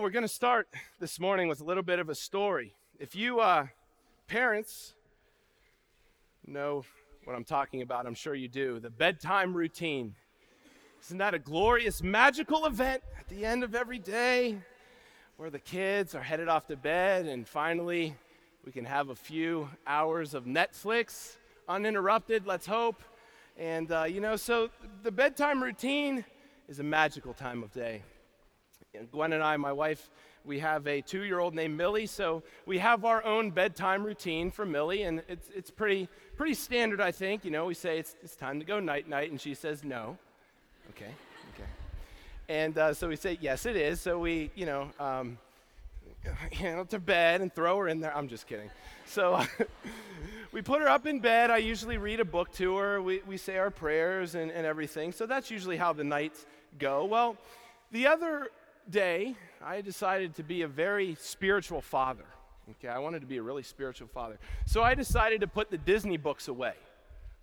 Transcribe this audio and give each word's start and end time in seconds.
We're 0.00 0.10
going 0.10 0.24
to 0.24 0.28
start 0.28 0.68
this 1.00 1.18
morning 1.18 1.48
with 1.48 1.62
a 1.62 1.64
little 1.64 1.82
bit 1.82 1.98
of 1.98 2.10
a 2.10 2.14
story. 2.14 2.74
If 2.98 3.16
you 3.16 3.40
uh, 3.40 3.68
parents 4.28 4.92
know 6.46 6.84
what 7.24 7.34
I'm 7.34 7.44
talking 7.44 7.80
about, 7.80 8.06
I'm 8.06 8.14
sure 8.14 8.34
you 8.34 8.46
do. 8.46 8.78
The 8.78 8.90
bedtime 8.90 9.54
routine. 9.54 10.14
Isn't 11.02 11.16
that 11.16 11.32
a 11.32 11.38
glorious, 11.38 12.02
magical 12.02 12.66
event 12.66 13.02
at 13.18 13.26
the 13.28 13.46
end 13.46 13.64
of 13.64 13.74
every 13.74 13.98
day 13.98 14.58
where 15.38 15.48
the 15.48 15.58
kids 15.58 16.14
are 16.14 16.22
headed 16.22 16.48
off 16.48 16.66
to 16.66 16.76
bed 16.76 17.24
and 17.24 17.48
finally 17.48 18.14
we 18.66 18.72
can 18.72 18.84
have 18.84 19.08
a 19.08 19.16
few 19.16 19.66
hours 19.86 20.34
of 20.34 20.44
Netflix 20.44 21.36
uninterrupted, 21.70 22.46
let's 22.46 22.66
hope. 22.66 23.02
And, 23.56 23.90
uh, 23.90 24.04
you 24.04 24.20
know, 24.20 24.36
so 24.36 24.68
the 25.02 25.10
bedtime 25.10 25.62
routine 25.62 26.22
is 26.68 26.80
a 26.80 26.84
magical 26.84 27.32
time 27.32 27.62
of 27.62 27.72
day. 27.72 28.02
Gwen 29.12 29.32
and 29.32 29.42
I, 29.42 29.56
my 29.56 29.72
wife, 29.72 30.10
we 30.44 30.60
have 30.60 30.86
a 30.86 31.00
two 31.00 31.22
year 31.22 31.38
old 31.38 31.54
named 31.54 31.76
Millie, 31.76 32.06
so 32.06 32.42
we 32.66 32.78
have 32.78 33.04
our 33.04 33.24
own 33.24 33.50
bedtime 33.50 34.04
routine 34.04 34.50
for 34.50 34.64
Millie, 34.64 35.02
and 35.02 35.22
it's, 35.28 35.48
it's 35.54 35.70
pretty, 35.70 36.08
pretty 36.36 36.54
standard, 36.54 37.00
I 37.00 37.10
think. 37.10 37.44
You 37.44 37.50
know, 37.50 37.66
we 37.66 37.74
say 37.74 37.98
it's, 37.98 38.14
it's 38.22 38.36
time 38.36 38.60
to 38.60 38.64
go 38.64 38.78
night 38.80 39.08
night, 39.08 39.30
and 39.30 39.40
she 39.40 39.54
says 39.54 39.84
no. 39.84 40.16
Okay, 40.90 41.12
okay. 41.54 41.68
And 42.48 42.78
uh, 42.78 42.94
so 42.94 43.08
we 43.08 43.16
say, 43.16 43.38
yes, 43.40 43.66
it 43.66 43.76
is. 43.76 44.00
So 44.00 44.18
we, 44.18 44.50
you 44.54 44.66
know, 44.66 44.90
um, 45.00 45.38
know, 46.62 46.84
to 46.84 46.98
bed 46.98 47.40
and 47.40 47.52
throw 47.52 47.76
her 47.78 47.88
in 47.88 48.00
there. 48.00 48.16
I'm 48.16 48.28
just 48.28 48.46
kidding. 48.46 48.70
So 49.06 49.42
we 50.52 50.62
put 50.62 50.80
her 50.80 50.88
up 50.88 51.06
in 51.06 51.20
bed. 51.20 51.50
I 51.50 51.58
usually 51.58 51.98
read 51.98 52.20
a 52.20 52.24
book 52.24 52.52
to 52.54 52.76
her. 52.76 53.02
We, 53.02 53.20
we 53.26 53.36
say 53.36 53.56
our 53.56 53.70
prayers 53.70 54.34
and, 54.34 54.50
and 54.50 54.66
everything. 54.66 55.12
So 55.12 55.26
that's 55.26 55.50
usually 55.50 55.76
how 55.76 55.92
the 55.92 56.04
nights 56.04 56.46
go. 56.78 57.04
Well, 57.04 57.36
the 57.92 58.06
other 58.06 58.48
day, 58.90 59.36
I 59.64 59.80
decided 59.80 60.34
to 60.36 60.42
be 60.42 60.62
a 60.62 60.68
very 60.68 61.16
spiritual 61.20 61.80
father. 61.80 62.26
Okay, 62.70 62.88
I 62.88 62.98
wanted 62.98 63.20
to 63.20 63.26
be 63.26 63.36
a 63.36 63.42
really 63.42 63.62
spiritual 63.62 64.08
father. 64.08 64.38
So 64.66 64.82
I 64.82 64.94
decided 64.94 65.40
to 65.42 65.46
put 65.46 65.70
the 65.70 65.78
Disney 65.78 66.16
books 66.16 66.48
away. 66.48 66.74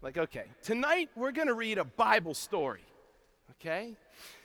Like, 0.01 0.17
okay, 0.17 0.45
tonight 0.61 1.09
we're 1.15 1.31
going 1.31 1.47
to 1.47 1.53
read 1.53 1.77
a 1.77 1.85
Bible 1.85 2.33
story. 2.33 2.83
Okay? 3.51 3.93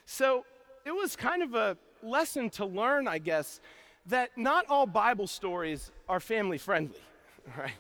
So 0.07 0.45
it 0.87 0.93
was 0.93 1.17
kind 1.17 1.43
of 1.43 1.55
a 1.55 1.77
lesson 2.03 2.49
to 2.51 2.65
learn, 2.65 3.09
I 3.09 3.19
guess, 3.19 3.61
that 4.07 4.31
not 4.37 4.67
all 4.69 4.87
Bible 4.87 5.27
stories 5.27 5.91
are 6.09 6.21
family 6.21 6.59
friendly, 6.59 7.01
right? 7.59 7.73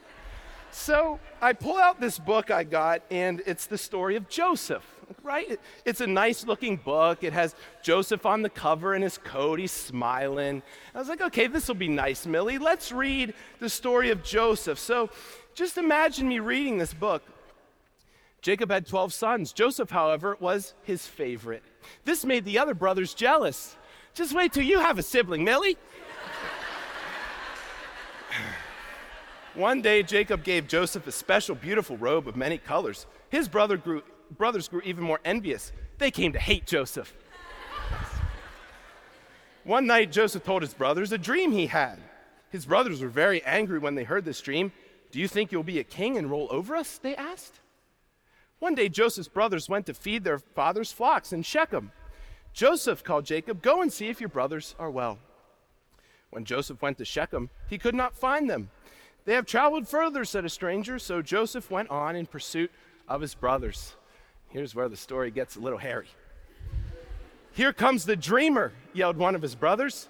So 0.70 1.18
I 1.40 1.52
pull 1.52 1.76
out 1.76 2.00
this 2.00 2.18
book 2.18 2.50
I 2.50 2.64
got, 2.64 3.02
and 3.10 3.42
it's 3.46 3.66
the 3.66 3.78
story 3.78 4.16
of 4.16 4.28
Joseph, 4.28 4.84
right? 5.22 5.58
It's 5.84 6.00
a 6.00 6.06
nice 6.06 6.46
looking 6.46 6.76
book. 6.76 7.22
It 7.22 7.32
has 7.32 7.54
Joseph 7.82 8.26
on 8.26 8.42
the 8.42 8.50
cover 8.50 8.94
in 8.94 9.02
his 9.02 9.18
coat. 9.18 9.58
He's 9.58 9.72
smiling. 9.72 10.62
I 10.94 10.98
was 10.98 11.08
like, 11.08 11.20
okay, 11.20 11.46
this 11.46 11.68
will 11.68 11.74
be 11.74 11.88
nice, 11.88 12.26
Millie. 12.26 12.58
Let's 12.58 12.92
read 12.92 13.34
the 13.58 13.68
story 13.68 14.10
of 14.10 14.22
Joseph. 14.22 14.78
So 14.78 15.10
just 15.54 15.78
imagine 15.78 16.28
me 16.28 16.38
reading 16.38 16.78
this 16.78 16.94
book. 16.94 17.22
Jacob 18.40 18.70
had 18.70 18.86
12 18.86 19.12
sons. 19.12 19.52
Joseph, 19.52 19.90
however, 19.90 20.36
was 20.38 20.74
his 20.84 21.06
favorite. 21.06 21.62
This 22.04 22.24
made 22.24 22.44
the 22.44 22.58
other 22.58 22.74
brothers 22.74 23.14
jealous. 23.14 23.76
Just 24.14 24.32
wait 24.32 24.52
till 24.52 24.62
you 24.62 24.78
have 24.78 24.98
a 24.98 25.02
sibling, 25.02 25.44
Millie. 25.44 25.76
One 29.54 29.82
day, 29.82 30.04
Jacob 30.04 30.44
gave 30.44 30.68
Joseph 30.68 31.06
a 31.08 31.12
special, 31.12 31.56
beautiful 31.56 31.96
robe 31.96 32.28
of 32.28 32.36
many 32.36 32.58
colors. 32.58 33.06
His 33.28 33.48
brother 33.48 33.76
grew, 33.76 34.02
brothers 34.36 34.68
grew 34.68 34.80
even 34.82 35.04
more 35.04 35.20
envious. 35.24 35.72
They 35.98 36.10
came 36.10 36.32
to 36.32 36.38
hate 36.38 36.66
Joseph. 36.66 37.14
One 39.64 39.86
night, 39.86 40.12
Joseph 40.12 40.44
told 40.44 40.62
his 40.62 40.74
brothers 40.74 41.12
a 41.12 41.18
dream 41.18 41.52
he 41.52 41.66
had. 41.66 41.98
His 42.50 42.64
brothers 42.64 43.02
were 43.02 43.08
very 43.08 43.42
angry 43.44 43.78
when 43.78 43.94
they 43.94 44.04
heard 44.04 44.24
this 44.24 44.40
dream. 44.40 44.72
Do 45.10 45.20
you 45.20 45.28
think 45.28 45.52
you'll 45.52 45.62
be 45.62 45.78
a 45.78 45.84
king 45.84 46.16
and 46.16 46.30
rule 46.30 46.48
over 46.50 46.74
us? 46.74 46.98
They 46.98 47.14
asked. 47.16 47.60
One 48.58 48.74
day, 48.74 48.88
Joseph's 48.88 49.28
brothers 49.28 49.68
went 49.68 49.86
to 49.86 49.94
feed 49.94 50.24
their 50.24 50.38
father's 50.38 50.90
flocks 50.90 51.32
in 51.32 51.42
Shechem. 51.42 51.92
Joseph 52.52 53.04
called 53.04 53.24
Jacob, 53.24 53.62
Go 53.62 53.82
and 53.82 53.92
see 53.92 54.08
if 54.08 54.20
your 54.20 54.30
brothers 54.30 54.74
are 54.78 54.90
well. 54.90 55.18
When 56.30 56.44
Joseph 56.44 56.82
went 56.82 56.98
to 56.98 57.04
Shechem, 57.04 57.50
he 57.68 57.78
could 57.78 57.94
not 57.94 58.16
find 58.16 58.48
them. 58.48 58.70
They 59.24 59.34
have 59.34 59.46
traveled 59.46 59.86
further, 59.86 60.24
said 60.24 60.44
a 60.44 60.48
stranger. 60.48 60.98
So 60.98 61.22
Joseph 61.22 61.70
went 61.70 61.90
on 61.90 62.16
in 62.16 62.26
pursuit 62.26 62.72
of 63.06 63.20
his 63.20 63.34
brothers. 63.34 63.94
Here's 64.48 64.74
where 64.74 64.88
the 64.88 64.96
story 64.96 65.30
gets 65.30 65.56
a 65.56 65.60
little 65.60 65.78
hairy. 65.78 66.08
Here 67.52 67.72
comes 67.72 68.04
the 68.04 68.16
dreamer, 68.16 68.72
yelled 68.92 69.16
one 69.16 69.34
of 69.34 69.42
his 69.42 69.54
brothers. 69.54 70.08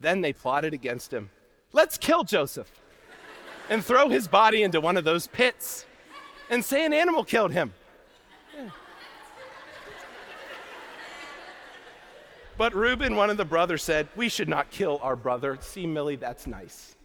Then 0.00 0.20
they 0.20 0.32
plotted 0.32 0.74
against 0.74 1.12
him. 1.12 1.30
Let's 1.72 1.96
kill 1.96 2.24
Joseph 2.24 2.70
and 3.70 3.84
throw 3.84 4.08
his 4.08 4.28
body 4.28 4.62
into 4.62 4.80
one 4.80 4.96
of 4.96 5.04
those 5.04 5.26
pits 5.26 5.86
and 6.50 6.64
say 6.64 6.84
an 6.84 6.92
animal 6.92 7.24
killed 7.24 7.52
him. 7.52 7.72
But 12.58 12.74
Reuben, 12.74 13.16
one 13.16 13.30
of 13.30 13.38
the 13.38 13.44
brothers, 13.44 13.82
said, 13.82 14.08
We 14.14 14.28
should 14.28 14.48
not 14.48 14.70
kill 14.70 15.00
our 15.02 15.16
brother. 15.16 15.56
See, 15.60 15.86
Millie, 15.86 16.16
that's 16.16 16.46
nice. 16.46 16.96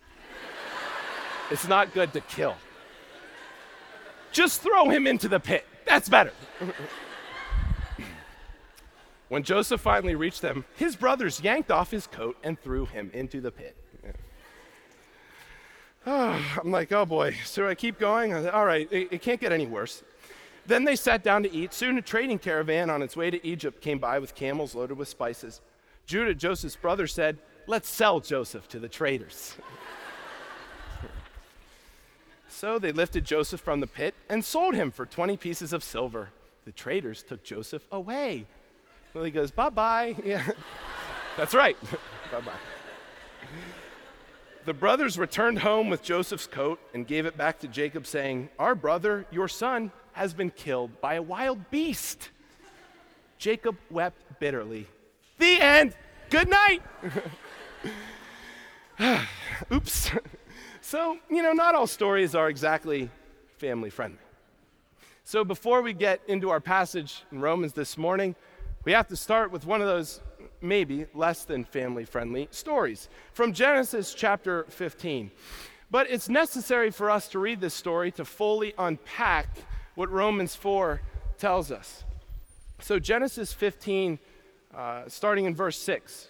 It's 1.50 1.68
not 1.68 1.94
good 1.94 2.12
to 2.14 2.22
kill. 2.22 2.56
Just 4.32 4.62
throw 4.62 4.90
him 4.90 5.08
into 5.08 5.30
the 5.30 5.40
pit. 5.40 5.66
That's 5.88 6.10
better. 6.10 6.34
when 9.30 9.44
Joseph 9.44 9.82
finally 9.82 10.16
reached 10.16 10.42
them, 10.42 10.66
his 10.76 10.96
brothers 10.96 11.42
yanked 11.42 11.72
off 11.72 11.92
his 11.92 12.08
coat 12.08 12.38
and 12.44 12.60
threw 12.60 12.86
him 12.86 13.10
into 13.14 13.42
the 13.42 13.52
pit. 13.52 13.76
Oh, 16.06 16.42
I'm 16.64 16.72
like, 16.72 16.92
oh 16.92 17.06
boy, 17.06 17.36
so 17.46 17.68
I 17.68 17.76
keep 17.76 18.00
going? 18.00 18.34
I 18.34 18.42
said, 18.44 18.54
All 18.54 18.66
right, 18.66 18.88
it, 18.92 19.10
it 19.12 19.22
can't 19.22 19.40
get 19.40 19.52
any 19.52 19.68
worse. 19.68 20.04
Then 20.66 20.84
they 20.84 20.98
sat 20.98 21.24
down 21.24 21.44
to 21.44 21.54
eat. 21.54 21.74
Soon 21.74 21.98
a 21.98 22.02
trading 22.02 22.40
caravan 22.40 22.90
on 22.90 23.02
its 23.02 23.16
way 23.16 23.32
to 23.32 23.46
Egypt 23.46 23.82
came 23.82 24.00
by 24.00 24.20
with 24.20 24.36
camels 24.36 24.76
loaded 24.76 24.98
with 24.98 25.08
spices. 25.08 25.62
Judah, 26.06 26.36
Joseph's 26.36 26.76
brother, 26.76 27.08
said, 27.08 27.38
Let's 27.68 27.90
sell 27.90 28.20
Joseph 28.20 28.68
to 28.70 28.80
the 28.80 28.90
traders. 28.90 29.56
So 32.58 32.80
they 32.80 32.92
lifted 32.92 33.24
Joseph 33.24 33.62
from 33.62 33.82
the 33.82 33.86
pit 33.86 34.16
and 34.30 34.44
sold 34.44 34.74
him 34.74 34.90
for 34.90 35.06
20 35.06 35.38
pieces 35.38 35.74
of 35.74 35.84
silver. 35.84 36.30
The 36.66 36.72
traders 36.72 37.22
took 37.22 37.44
Joseph 37.44 37.86
away. 37.92 38.48
Well, 39.14 39.24
he 39.24 39.30
goes, 39.30 39.52
bye 39.52 39.70
bye. 39.70 40.16
Yeah. 40.26 40.44
That's 41.38 41.54
right. 41.54 41.78
bye 42.32 42.42
bye. 42.42 42.52
The 44.66 44.74
brothers 44.74 45.20
returned 45.20 45.60
home 45.60 45.92
with 45.92 46.02
Joseph's 46.02 46.48
coat 46.48 46.80
and 46.96 47.06
gave 47.06 47.28
it 47.28 47.38
back 47.38 47.60
to 47.60 47.68
Jacob, 47.68 48.08
saying, 48.08 48.50
Our 48.58 48.74
brother, 48.74 49.28
your 49.30 49.48
son, 49.48 49.92
has 50.14 50.34
been 50.34 50.50
killed 50.50 51.00
by 51.00 51.14
a 51.14 51.22
wild 51.22 51.70
beast. 51.70 52.32
Jacob 53.38 53.78
wept 53.92 54.40
bitterly. 54.40 54.88
The 55.38 55.62
end. 55.62 55.94
Good 56.32 56.50
night. 56.50 56.82
Oops. 59.72 60.12
So, 60.90 61.18
you 61.30 61.44
know, 61.44 61.52
not 61.52 61.76
all 61.76 61.86
stories 61.86 62.34
are 62.34 62.48
exactly 62.48 63.10
family 63.58 63.90
friendly. 63.90 64.22
So, 65.26 65.44
before 65.44 65.82
we 65.82 65.92
get 65.92 66.22
into 66.30 66.50
our 66.50 66.62
passage 66.62 67.24
in 67.30 67.42
Romans 67.42 67.74
this 67.74 67.98
morning, 67.98 68.36
we 68.86 68.94
have 68.94 69.10
to 69.10 69.18
start 69.18 69.52
with 69.52 69.66
one 69.66 69.82
of 69.82 69.88
those 69.88 70.22
maybe 70.62 71.06
less 71.14 71.44
than 71.44 71.66
family 71.66 72.06
friendly 72.06 72.48
stories 72.52 73.10
from 73.34 73.52
Genesis 73.52 74.14
chapter 74.14 74.64
15. 74.70 75.30
But 75.92 76.10
it's 76.10 76.30
necessary 76.30 76.90
for 76.90 77.12
us 77.12 77.28
to 77.32 77.40
read 77.40 77.60
this 77.60 77.74
story 77.74 78.10
to 78.14 78.24
fully 78.24 78.74
unpack 78.78 79.58
what 79.96 80.10
Romans 80.10 80.56
4 80.56 81.02
tells 81.38 81.70
us. 81.70 82.06
So, 82.80 82.98
Genesis 82.98 83.52
15, 83.52 84.20
uh, 84.74 85.02
starting 85.10 85.44
in 85.44 85.54
verse 85.54 85.78
6. 85.80 86.30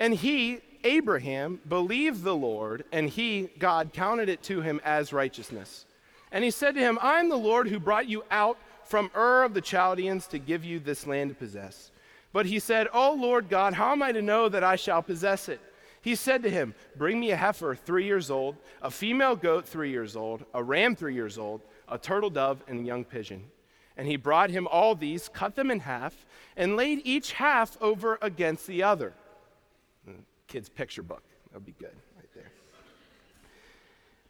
And 0.00 0.14
he, 0.14 0.60
Abraham 0.86 1.58
believed 1.68 2.22
the 2.22 2.36
Lord, 2.36 2.84
and 2.92 3.10
he, 3.10 3.50
God, 3.58 3.92
counted 3.92 4.28
it 4.28 4.40
to 4.44 4.60
him 4.60 4.80
as 4.84 5.12
righteousness. 5.12 5.84
And 6.30 6.44
he 6.44 6.52
said 6.52 6.76
to 6.76 6.80
him, 6.80 6.96
I 7.02 7.18
am 7.18 7.28
the 7.28 7.36
Lord 7.36 7.66
who 7.66 7.80
brought 7.80 8.08
you 8.08 8.22
out 8.30 8.56
from 8.84 9.10
Ur 9.16 9.42
of 9.42 9.52
the 9.52 9.60
Chaldeans 9.60 10.28
to 10.28 10.38
give 10.38 10.64
you 10.64 10.78
this 10.78 11.04
land 11.04 11.30
to 11.30 11.34
possess. 11.34 11.90
But 12.32 12.46
he 12.46 12.60
said, 12.60 12.86
O 12.92 13.14
Lord 13.14 13.48
God, 13.48 13.74
how 13.74 13.90
am 13.90 14.02
I 14.02 14.12
to 14.12 14.22
know 14.22 14.48
that 14.48 14.62
I 14.62 14.76
shall 14.76 15.02
possess 15.02 15.48
it? 15.48 15.60
He 16.02 16.14
said 16.14 16.44
to 16.44 16.50
him, 16.50 16.72
Bring 16.94 17.18
me 17.18 17.32
a 17.32 17.36
heifer 17.36 17.74
three 17.74 18.04
years 18.04 18.30
old, 18.30 18.54
a 18.80 18.90
female 18.90 19.34
goat 19.34 19.66
three 19.66 19.90
years 19.90 20.14
old, 20.14 20.44
a 20.54 20.62
ram 20.62 20.94
three 20.94 21.14
years 21.14 21.36
old, 21.36 21.62
a 21.88 21.98
turtle 21.98 22.30
dove, 22.30 22.62
and 22.68 22.78
a 22.78 22.84
young 22.84 23.04
pigeon. 23.04 23.50
And 23.96 24.06
he 24.06 24.16
brought 24.16 24.50
him 24.50 24.68
all 24.68 24.94
these, 24.94 25.28
cut 25.28 25.56
them 25.56 25.72
in 25.72 25.80
half, 25.80 26.26
and 26.56 26.76
laid 26.76 27.00
each 27.02 27.32
half 27.32 27.76
over 27.82 28.20
against 28.22 28.68
the 28.68 28.84
other 28.84 29.14
kid's 30.46 30.68
picture 30.68 31.02
book. 31.02 31.22
That 31.50 31.58
would 31.58 31.66
be 31.66 31.74
good 31.78 31.94
right 32.16 32.28
there. 32.34 32.50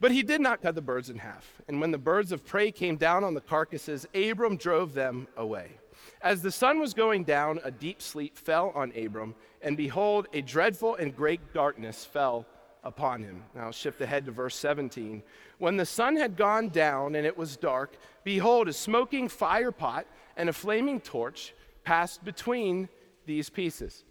But 0.00 0.12
he 0.12 0.22
did 0.22 0.40
not 0.40 0.62
cut 0.62 0.74
the 0.74 0.82
birds 0.82 1.10
in 1.10 1.18
half. 1.18 1.50
And 1.68 1.80
when 1.80 1.90
the 1.90 1.98
birds 1.98 2.32
of 2.32 2.44
prey 2.44 2.70
came 2.70 2.96
down 2.96 3.24
on 3.24 3.34
the 3.34 3.40
carcasses, 3.40 4.06
Abram 4.14 4.56
drove 4.56 4.94
them 4.94 5.26
away. 5.36 5.78
As 6.20 6.42
the 6.42 6.50
sun 6.50 6.78
was 6.78 6.94
going 6.94 7.24
down, 7.24 7.60
a 7.64 7.70
deep 7.70 8.02
sleep 8.02 8.36
fell 8.36 8.72
on 8.74 8.92
Abram, 8.96 9.34
and 9.62 9.76
behold, 9.76 10.28
a 10.32 10.42
dreadful 10.42 10.94
and 10.96 11.16
great 11.16 11.52
darkness 11.52 12.04
fell 12.04 12.46
upon 12.84 13.22
him. 13.22 13.42
Now, 13.54 13.70
shift 13.70 14.00
ahead 14.00 14.26
to 14.26 14.32
verse 14.32 14.56
17. 14.56 15.22
When 15.58 15.76
the 15.76 15.86
sun 15.86 16.16
had 16.16 16.36
gone 16.36 16.68
down 16.68 17.14
and 17.16 17.26
it 17.26 17.36
was 17.36 17.56
dark, 17.56 17.96
behold, 18.22 18.68
a 18.68 18.72
smoking 18.72 19.28
fire 19.28 19.72
pot 19.72 20.06
and 20.36 20.48
a 20.48 20.52
flaming 20.52 21.00
torch 21.00 21.54
passed 21.84 22.24
between 22.24 22.88
these 23.26 23.50
pieces. 23.50 24.04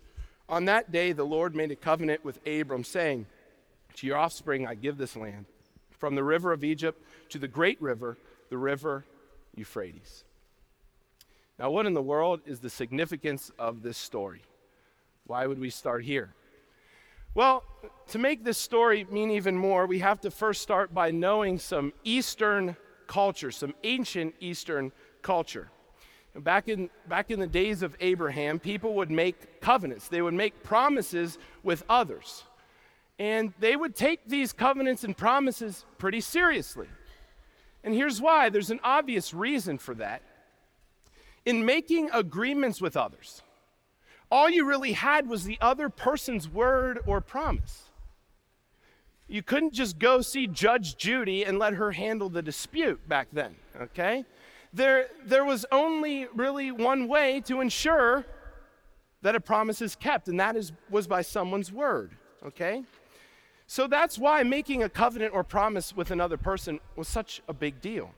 On 0.48 0.66
that 0.66 0.92
day, 0.92 1.12
the 1.12 1.24
Lord 1.24 1.56
made 1.56 1.72
a 1.72 1.76
covenant 1.76 2.24
with 2.24 2.46
Abram, 2.46 2.84
saying, 2.84 3.26
To 3.96 4.08
your 4.08 4.18
offspring 4.18 4.68
I 4.68 4.76
give 4.76 4.98
this 4.98 5.16
land, 5.16 5.46
from 5.98 6.16
the 6.16 6.24
river 6.24 6.54
of 6.54 6.64
Egypt 6.64 7.02
to 7.30 7.40
the 7.40 7.48
great 7.48 7.82
river, 7.82 8.18
the 8.50 8.58
river 8.58 9.06
Euphrates. 9.56 10.24
Now, 11.58 11.72
what 11.72 11.86
in 11.86 11.94
the 11.94 12.02
world 12.02 12.42
is 12.46 12.60
the 12.60 12.70
significance 12.70 13.52
of 13.58 13.82
this 13.82 13.98
story? 13.98 14.42
Why 15.26 15.48
would 15.48 15.60
we 15.60 15.70
start 15.70 16.04
here? 16.04 16.34
Well, 17.34 17.64
to 18.10 18.20
make 18.20 18.44
this 18.44 18.58
story 18.58 19.06
mean 19.10 19.32
even 19.32 19.58
more, 19.58 19.88
we 19.88 20.00
have 20.00 20.22
to 20.22 20.32
first 20.32 20.62
start 20.62 20.94
by 20.94 21.12
knowing 21.12 21.58
some 21.58 21.92
Eastern 22.04 22.78
culture, 23.08 23.52
some 23.52 23.74
ancient 23.84 24.36
Eastern 24.40 24.92
culture. 25.22 25.70
Back 26.38 26.68
in, 26.68 26.90
back 27.08 27.32
in 27.32 27.40
the 27.40 27.48
days 27.48 27.82
of 27.82 27.96
Abraham, 28.02 28.60
people 28.60 28.94
would 28.96 29.10
make 29.10 29.62
covenants, 29.62 30.08
they 30.10 30.22
would 30.22 30.34
make 30.34 30.64
promises 30.64 31.38
with 31.64 31.84
others. 31.88 32.44
And 33.18 33.54
they 33.60 33.78
would 33.78 33.96
take 33.96 34.28
these 34.28 34.52
covenants 34.52 35.06
and 35.06 35.16
promises 35.16 35.86
pretty 35.98 36.20
seriously. 36.20 36.88
And 37.84 37.94
here's 37.94 38.20
why 38.20 38.50
there's 38.50 38.72
an 38.72 38.82
obvious 38.84 39.34
reason 39.34 39.78
for 39.78 39.94
that. 39.96 40.22
In 41.46 41.64
making 41.64 42.10
agreements 42.12 42.82
with 42.82 42.98
others, 42.98 43.42
all 44.30 44.50
you 44.50 44.66
really 44.66 44.94
had 44.94 45.30
was 45.30 45.46
the 45.46 45.58
other 45.62 45.88
person's 45.88 46.50
word 46.50 47.00
or 47.06 47.22
promise. 47.22 47.84
You 49.28 49.42
couldn't 49.42 49.74
just 49.74 49.98
go 49.98 50.22
see 50.22 50.48
Judge 50.48 50.98
Judy 50.98 51.44
and 51.44 51.58
let 51.58 51.74
her 51.74 51.92
handle 51.92 52.30
the 52.30 52.42
dispute 52.42 53.08
back 53.08 53.28
then, 53.32 53.56
okay? 53.80 54.26
There, 54.76 55.08
there 55.26 55.46
was 55.46 55.66
only 55.72 56.28
really 56.36 56.72
one 56.72 57.08
way 57.08 57.40
to 57.46 57.62
ensure 57.62 58.26
that 59.22 59.34
a 59.34 59.40
promise 59.40 59.82
is 59.82 59.96
kept, 59.96 60.28
and 60.28 60.40
that 60.40 60.56
is, 60.56 60.74
was 60.90 61.08
by 61.08 61.22
someone's 61.22 61.72
word, 61.72 62.12
okay? 62.46 62.84
So 63.68 63.88
that's 63.88 64.20
why 64.20 64.44
making 64.44 64.84
a 64.84 64.90
covenant 64.90 65.34
or 65.34 65.44
promise 65.44 65.96
with 65.96 66.12
another 66.12 66.38
person 66.38 66.80
was 66.96 67.08
such 67.08 67.42
a 67.48 67.54
big 67.54 67.80
deal. 67.80 68.12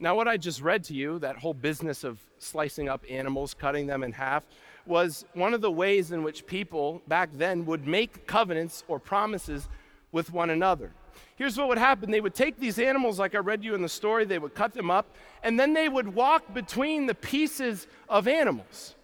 Now, 0.00 0.16
what 0.16 0.26
I 0.26 0.36
just 0.36 0.62
read 0.62 0.82
to 0.84 0.94
you, 0.94 1.18
that 1.20 1.36
whole 1.36 1.54
business 1.54 2.02
of 2.04 2.20
slicing 2.38 2.88
up 2.88 3.04
animals, 3.08 3.54
cutting 3.54 3.86
them 3.86 4.02
in 4.02 4.12
half, 4.12 4.42
was 4.84 5.24
one 5.34 5.54
of 5.54 5.60
the 5.60 5.70
ways 5.70 6.10
in 6.10 6.24
which 6.24 6.44
people 6.46 7.02
back 7.06 7.30
then 7.34 7.64
would 7.66 7.86
make 7.86 8.26
covenants 8.26 8.82
or 8.88 8.98
promises 8.98 9.68
with 10.10 10.32
one 10.32 10.50
another 10.50 10.90
here's 11.36 11.56
what 11.56 11.68
would 11.68 11.78
happen 11.78 12.10
they 12.10 12.20
would 12.20 12.34
take 12.34 12.58
these 12.58 12.78
animals, 12.78 13.18
like 13.18 13.34
I 13.34 13.38
read 13.38 13.64
you 13.64 13.74
in 13.74 13.82
the 13.82 13.88
story, 13.88 14.24
they 14.24 14.38
would 14.38 14.54
cut 14.54 14.74
them 14.74 14.90
up, 14.90 15.14
and 15.42 15.58
then 15.58 15.74
they 15.74 15.88
would 15.88 16.14
walk 16.14 16.52
between 16.52 17.06
the 17.06 17.14
pieces 17.14 17.86
of 18.08 18.28
animals. 18.28 18.94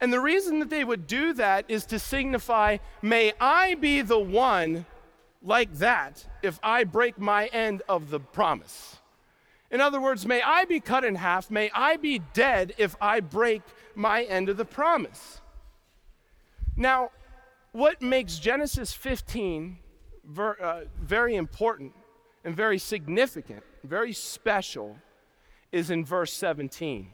And 0.00 0.12
the 0.12 0.20
reason 0.20 0.58
that 0.58 0.70
they 0.70 0.84
would 0.84 1.06
do 1.06 1.32
that 1.34 1.64
is 1.68 1.86
to 1.86 1.98
signify, 1.98 2.78
may 3.00 3.32
I 3.40 3.74
be 3.74 4.02
the 4.02 4.18
one 4.18 4.84
like 5.42 5.72
that 5.74 6.26
if 6.42 6.58
I 6.62 6.84
break 6.84 7.18
my 7.18 7.46
end 7.46 7.82
of 7.88 8.10
the 8.10 8.20
promise. 8.20 8.96
In 9.70 9.80
other 9.80 10.00
words, 10.00 10.26
may 10.26 10.42
I 10.42 10.64
be 10.64 10.80
cut 10.80 11.04
in 11.04 11.16
half, 11.16 11.50
may 11.50 11.70
I 11.74 11.96
be 11.96 12.20
dead 12.34 12.74
if 12.78 12.94
I 13.00 13.20
break 13.20 13.62
my 13.94 14.22
end 14.24 14.48
of 14.48 14.56
the 14.56 14.64
promise. 14.64 15.40
Now, 16.76 17.10
what 17.72 18.02
makes 18.02 18.38
Genesis 18.38 18.92
15 18.92 19.78
ver, 20.26 20.56
uh, 20.60 20.80
very 21.00 21.36
important 21.36 21.92
and 22.44 22.54
very 22.54 22.78
significant, 22.78 23.62
very 23.84 24.12
special, 24.12 24.96
is 25.72 25.90
in 25.90 26.04
verse 26.04 26.32
17. 26.32 27.08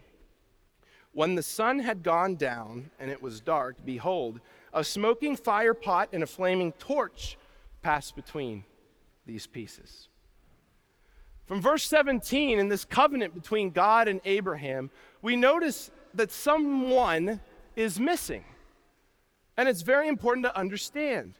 When 1.12 1.34
the 1.34 1.42
sun 1.42 1.78
had 1.80 2.02
gone 2.02 2.36
down 2.36 2.90
and 2.98 3.10
it 3.10 3.22
was 3.22 3.40
dark, 3.40 3.76
behold, 3.84 4.40
a 4.72 4.82
smoking 4.82 5.36
fire 5.36 5.74
pot 5.74 6.08
and 6.12 6.22
a 6.22 6.26
flaming 6.26 6.72
torch 6.72 7.36
passed 7.82 8.16
between 8.16 8.64
these 9.26 9.46
pieces. 9.46 10.08
From 11.44 11.60
verse 11.60 11.84
17, 11.84 12.58
in 12.58 12.68
this 12.68 12.84
covenant 12.84 13.34
between 13.34 13.70
God 13.70 14.08
and 14.08 14.20
Abraham, 14.24 14.90
we 15.20 15.36
notice 15.36 15.90
that 16.14 16.30
someone 16.30 17.40
is 17.76 18.00
missing. 18.00 18.44
And 19.56 19.68
it's 19.68 19.82
very 19.82 20.08
important 20.08 20.46
to 20.46 20.56
understand 20.56 21.34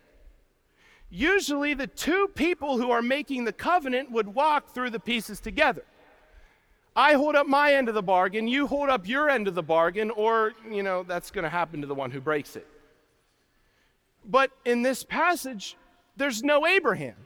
usually 1.12 1.74
the 1.74 1.86
two 1.86 2.28
people 2.34 2.78
who 2.78 2.90
are 2.90 3.02
making 3.02 3.44
the 3.44 3.52
covenant 3.52 4.10
would 4.10 4.26
walk 4.26 4.72
through 4.74 4.90
the 4.90 4.98
pieces 4.98 5.40
together. 5.40 5.84
I 6.96 7.14
hold 7.14 7.36
up 7.36 7.46
my 7.46 7.74
end 7.74 7.88
of 7.88 7.94
the 7.94 8.02
bargain, 8.02 8.48
you 8.48 8.66
hold 8.66 8.88
up 8.88 9.06
your 9.06 9.28
end 9.28 9.46
of 9.46 9.54
the 9.54 9.62
bargain, 9.62 10.10
or, 10.10 10.52
you 10.70 10.82
know, 10.82 11.02
that's 11.02 11.30
going 11.30 11.44
to 11.44 11.50
happen 11.50 11.82
to 11.82 11.86
the 11.86 11.94
one 11.94 12.10
who 12.10 12.20
breaks 12.20 12.56
it. 12.56 12.66
But 14.24 14.50
in 14.64 14.82
this 14.82 15.04
passage, 15.04 15.76
there's 16.16 16.42
no 16.42 16.66
Abraham. 16.66 17.16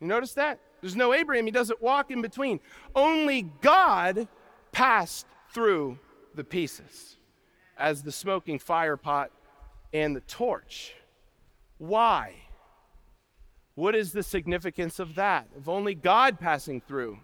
You 0.00 0.06
notice 0.06 0.34
that? 0.34 0.58
There's 0.80 0.96
no 0.96 1.14
Abraham. 1.14 1.46
He 1.46 1.50
doesn't 1.50 1.80
walk 1.80 2.10
in 2.10 2.20
between. 2.20 2.60
Only 2.94 3.42
God 3.62 4.28
passed 4.72 5.26
through 5.50 5.98
the 6.34 6.44
pieces 6.44 7.16
as 7.78 8.02
the 8.02 8.12
smoking 8.12 8.58
fire 8.58 8.96
pot 8.96 9.30
and 9.92 10.14
the 10.14 10.20
torch. 10.20 10.94
Why? 11.88 12.34
What 13.74 13.94
is 13.94 14.12
the 14.12 14.22
significance 14.22 14.98
of 14.98 15.16
that? 15.16 15.48
Of 15.56 15.68
only 15.68 15.94
God 15.94 16.40
passing 16.40 16.80
through. 16.80 17.18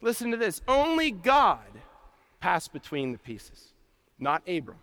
Listen 0.00 0.30
to 0.30 0.36
this 0.36 0.60
only 0.68 1.10
God 1.10 1.66
passed 2.38 2.72
between 2.72 3.12
the 3.12 3.18
pieces, 3.18 3.72
not 4.18 4.42
Abram. 4.46 4.78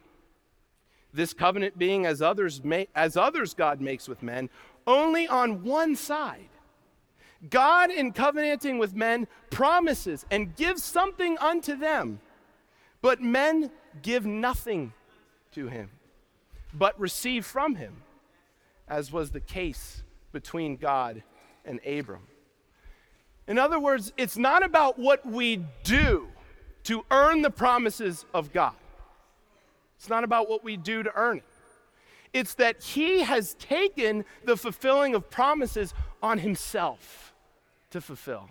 This 1.14 1.34
covenant 1.34 1.78
being 1.78 2.06
as 2.06 2.22
others, 2.22 2.62
as 2.96 3.16
others 3.16 3.54
God 3.54 3.80
makes 3.80 4.08
with 4.08 4.24
men, 4.24 4.50
only 4.88 5.28
on 5.28 5.64
one 5.64 5.96
side. 5.96 6.50
God, 7.50 7.92
in 7.92 8.12
covenanting 8.12 8.78
with 8.78 8.96
men, 8.96 9.28
promises 9.52 10.26
and 10.32 10.56
gives 10.56 10.84
something 10.84 11.38
unto 11.38 11.78
them, 11.78 12.20
but 13.02 13.22
men 13.22 13.70
give 14.02 14.26
nothing 14.26 14.92
to 15.52 15.68
him, 15.68 15.92
but 16.74 17.00
receive 17.00 17.46
from 17.46 17.76
him 17.76 18.02
as 18.94 19.12
was 19.12 19.32
the 19.32 19.40
case 19.40 20.04
between 20.32 20.78
God 20.78 21.24
and 21.66 21.80
Abram. 21.84 22.28
In 23.48 23.58
other 23.58 23.80
words, 23.80 24.14
it's 24.18 24.38
not 24.38 24.64
about 24.64 25.00
what 25.00 25.26
we 25.26 25.66
do 25.84 26.28
to 26.84 27.04
earn 27.10 27.42
the 27.42 27.50
promises 27.50 28.24
of 28.36 28.54
God. 28.54 28.76
It's 29.98 30.10
not 30.10 30.24
about 30.24 30.48
what 30.48 30.64
we 30.64 30.78
do 30.78 31.02
to 31.02 31.12
earn 31.16 31.38
it. 31.38 31.44
It's 32.34 32.54
that 32.56 32.84
He 32.84 33.22
has 33.22 33.56
taken 33.56 34.26
the 34.46 34.56
fulfilling 34.56 35.16
of 35.16 35.28
promises 35.28 35.96
on 36.22 36.38
Himself 36.38 37.34
to 37.90 38.00
fulfill. 38.00 38.48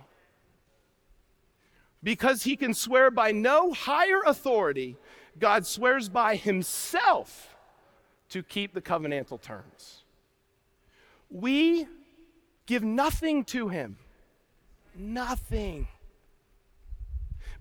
Because 2.02 2.42
He 2.42 2.56
can 2.56 2.74
swear 2.74 3.12
by 3.12 3.30
no 3.30 3.72
higher 3.72 4.22
authority, 4.26 4.96
God 5.38 5.66
swears 5.66 6.08
by 6.08 6.34
Himself 6.34 7.54
to 8.30 8.42
keep 8.42 8.74
the 8.74 8.82
covenantal 8.82 9.40
terms. 9.40 10.01
We 11.32 11.86
give 12.66 12.82
nothing 12.84 13.44
to 13.46 13.68
him. 13.68 13.96
Nothing. 14.94 15.88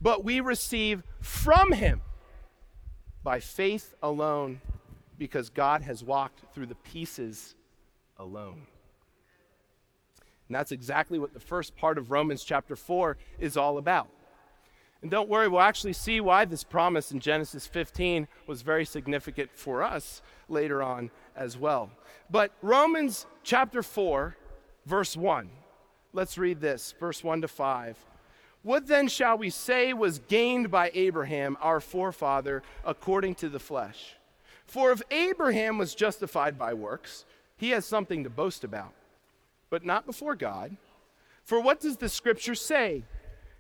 But 0.01 0.25
we 0.25 0.42
receive 0.42 1.04
from 1.22 1.72
him 1.72 2.01
by 3.24 3.40
faith 3.40 3.96
alone 4.04 4.60
because 5.18 5.50
God 5.50 5.84
has 5.84 6.04
walked 6.04 6.42
through 6.54 6.66
the 6.66 6.75
pieces 6.75 7.56
alone. 8.18 8.68
And 10.48 10.56
that's 10.56 10.74
exactly 10.74 11.18
what 11.18 11.34
the 11.34 11.40
first 11.40 11.78
part 11.78 11.98
of 11.98 12.12
Romans 12.12 12.44
chapter 12.44 12.75
4 12.75 13.16
is 13.40 13.56
all 13.56 13.78
about. 13.78 14.10
And 15.01 15.10
don't 15.10 15.30
worry, 15.30 15.48
we'll 15.48 15.62
actually 15.62 15.94
see 15.94 16.20
why 16.20 16.44
this 16.44 16.63
promise 16.63 17.12
in 17.12 17.22
Genesis 17.22 17.66
15 17.66 18.28
was 18.48 18.62
very 18.62 18.84
significant 18.84 19.51
for 19.54 19.82
us 19.82 20.22
later 20.50 20.84
on 20.84 21.10
as 21.36 21.58
well. 21.58 21.90
But 22.30 22.52
Romans 22.62 23.26
chapter 23.44 23.84
4, 23.84 24.36
verse 24.86 25.18
1. 25.18 25.50
Let's 26.14 26.38
read 26.38 26.60
this, 26.60 26.94
verse 27.00 27.24
1 27.24 27.42
to 27.42 27.48
5. 27.48 27.98
What 28.64 28.88
then 28.88 29.08
shall 29.08 29.38
we 29.38 29.50
say 29.50 29.94
was 29.94 30.20
gained 30.28 30.70
by 30.70 30.92
Abraham, 30.94 31.58
our 31.62 31.80
forefather, 31.80 32.62
according 32.86 33.36
to 33.36 33.50
the 33.50 33.60
flesh? 33.60 34.16
For 34.66 34.92
if 34.92 35.02
Abraham 35.10 35.78
was 35.78 35.96
justified 35.96 36.58
by 36.58 36.74
works, 36.74 37.26
he 37.58 37.72
has 37.72 37.86
something 37.86 38.24
to 38.24 38.30
boast 38.30 38.64
about, 38.64 38.94
but 39.70 39.86
not 39.86 40.06
before 40.06 40.36
God. 40.36 40.78
For 41.44 41.60
what 41.60 41.80
does 41.80 41.98
the 41.98 42.10
scripture 42.10 42.56
say? 42.56 43.04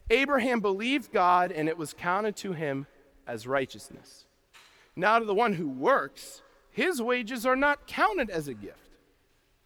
Abraham 0.09 0.59
believed 0.59 1.11
God, 1.11 1.51
and 1.51 1.67
it 1.67 1.77
was 1.77 1.93
counted 1.93 2.35
to 2.37 2.53
him 2.53 2.85
as 3.25 3.47
righteousness. 3.47 4.25
Now, 4.95 5.19
to 5.19 5.25
the 5.25 5.33
one 5.33 5.53
who 5.53 5.67
works, 5.69 6.41
his 6.71 7.01
wages 7.01 7.45
are 7.45 7.55
not 7.55 7.85
counted 7.87 8.29
as 8.29 8.47
a 8.47 8.53
gift, 8.53 8.89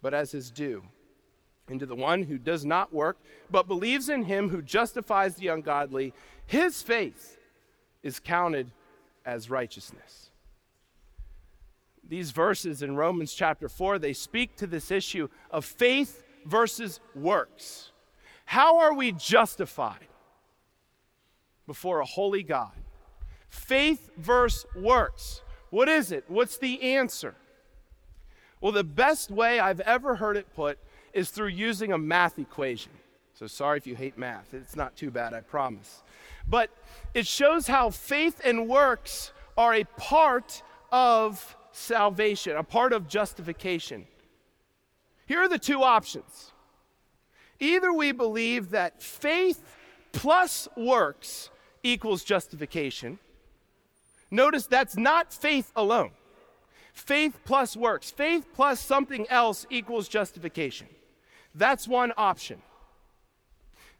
but 0.02 0.12
as 0.12 0.32
his 0.32 0.50
due. 0.50 0.82
And 1.68 1.80
to 1.80 1.86
the 1.86 1.96
one 1.96 2.24
who 2.24 2.38
does 2.38 2.64
not 2.64 2.92
work, 2.92 3.16
but 3.50 3.66
believes 3.66 4.08
in 4.08 4.24
him 4.24 4.50
who 4.50 4.62
justifies 4.62 5.36
the 5.36 5.48
ungodly, 5.48 6.12
his 6.46 6.82
faith 6.82 7.38
is 8.02 8.20
counted 8.20 8.70
as 9.24 9.50
righteousness. 9.50 10.30
These 12.08 12.30
verses 12.30 12.82
in 12.82 12.94
Romans 12.94 13.34
chapter 13.34 13.68
4, 13.68 13.98
they 13.98 14.12
speak 14.12 14.54
to 14.56 14.66
this 14.66 14.92
issue 14.92 15.28
of 15.50 15.64
faith 15.64 16.22
versus 16.44 17.00
works. 17.16 17.90
How 18.44 18.78
are 18.78 18.94
we 18.94 19.10
justified 19.10 20.06
before 21.66 21.98
a 21.98 22.04
holy 22.04 22.44
God? 22.44 22.70
Faith 23.48 24.10
versus 24.16 24.66
works. 24.76 25.42
What 25.70 25.88
is 25.88 26.12
it? 26.12 26.24
What's 26.28 26.58
the 26.58 26.80
answer? 26.94 27.34
Well, 28.60 28.72
the 28.72 28.84
best 28.84 29.30
way 29.30 29.60
I've 29.60 29.80
ever 29.80 30.16
heard 30.16 30.36
it 30.36 30.54
put 30.54 30.78
is 31.12 31.30
through 31.30 31.48
using 31.48 31.92
a 31.92 31.98
math 31.98 32.38
equation. 32.38 32.92
So 33.34 33.46
sorry 33.46 33.76
if 33.76 33.86
you 33.86 33.94
hate 33.94 34.16
math. 34.16 34.54
It's 34.54 34.76
not 34.76 34.96
too 34.96 35.10
bad, 35.10 35.34
I 35.34 35.40
promise. 35.40 36.02
But 36.48 36.70
it 37.12 37.26
shows 37.26 37.66
how 37.66 37.90
faith 37.90 38.40
and 38.44 38.68
works 38.68 39.32
are 39.58 39.74
a 39.74 39.84
part 39.84 40.62
of 40.90 41.56
salvation, 41.72 42.56
a 42.56 42.62
part 42.62 42.92
of 42.92 43.08
justification. 43.08 44.06
Here 45.26 45.40
are 45.40 45.48
the 45.48 45.58
two 45.58 45.82
options. 45.82 46.52
Either 47.60 47.92
we 47.92 48.12
believe 48.12 48.70
that 48.70 49.02
faith 49.02 49.62
plus 50.12 50.68
works 50.76 51.50
equals 51.82 52.24
justification. 52.24 53.18
Notice 54.36 54.66
that's 54.66 54.98
not 54.98 55.32
faith 55.32 55.72
alone. 55.74 56.10
Faith 56.92 57.38
plus 57.46 57.74
works, 57.74 58.10
faith 58.10 58.46
plus 58.52 58.78
something 58.78 59.26
else 59.30 59.64
equals 59.70 60.08
justification. 60.08 60.88
That's 61.54 61.88
one 61.88 62.12
option. 62.18 62.60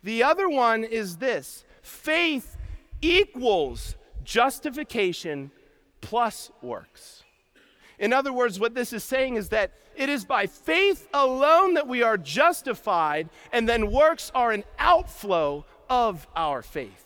The 0.02 0.22
other 0.22 0.46
one 0.46 0.84
is 0.84 1.16
this 1.16 1.64
faith 1.80 2.58
equals 3.00 3.96
justification 4.24 5.52
plus 6.02 6.50
works. 6.60 7.24
In 7.98 8.12
other 8.12 8.30
words, 8.30 8.60
what 8.60 8.74
this 8.74 8.92
is 8.92 9.02
saying 9.02 9.36
is 9.36 9.48
that 9.48 9.72
it 9.96 10.10
is 10.10 10.26
by 10.26 10.46
faith 10.48 11.08
alone 11.14 11.72
that 11.74 11.88
we 11.88 12.02
are 12.02 12.18
justified, 12.18 13.30
and 13.54 13.66
then 13.66 13.90
works 13.90 14.30
are 14.34 14.52
an 14.52 14.64
outflow 14.78 15.64
of 15.88 16.28
our 16.36 16.60
faith. 16.60 17.05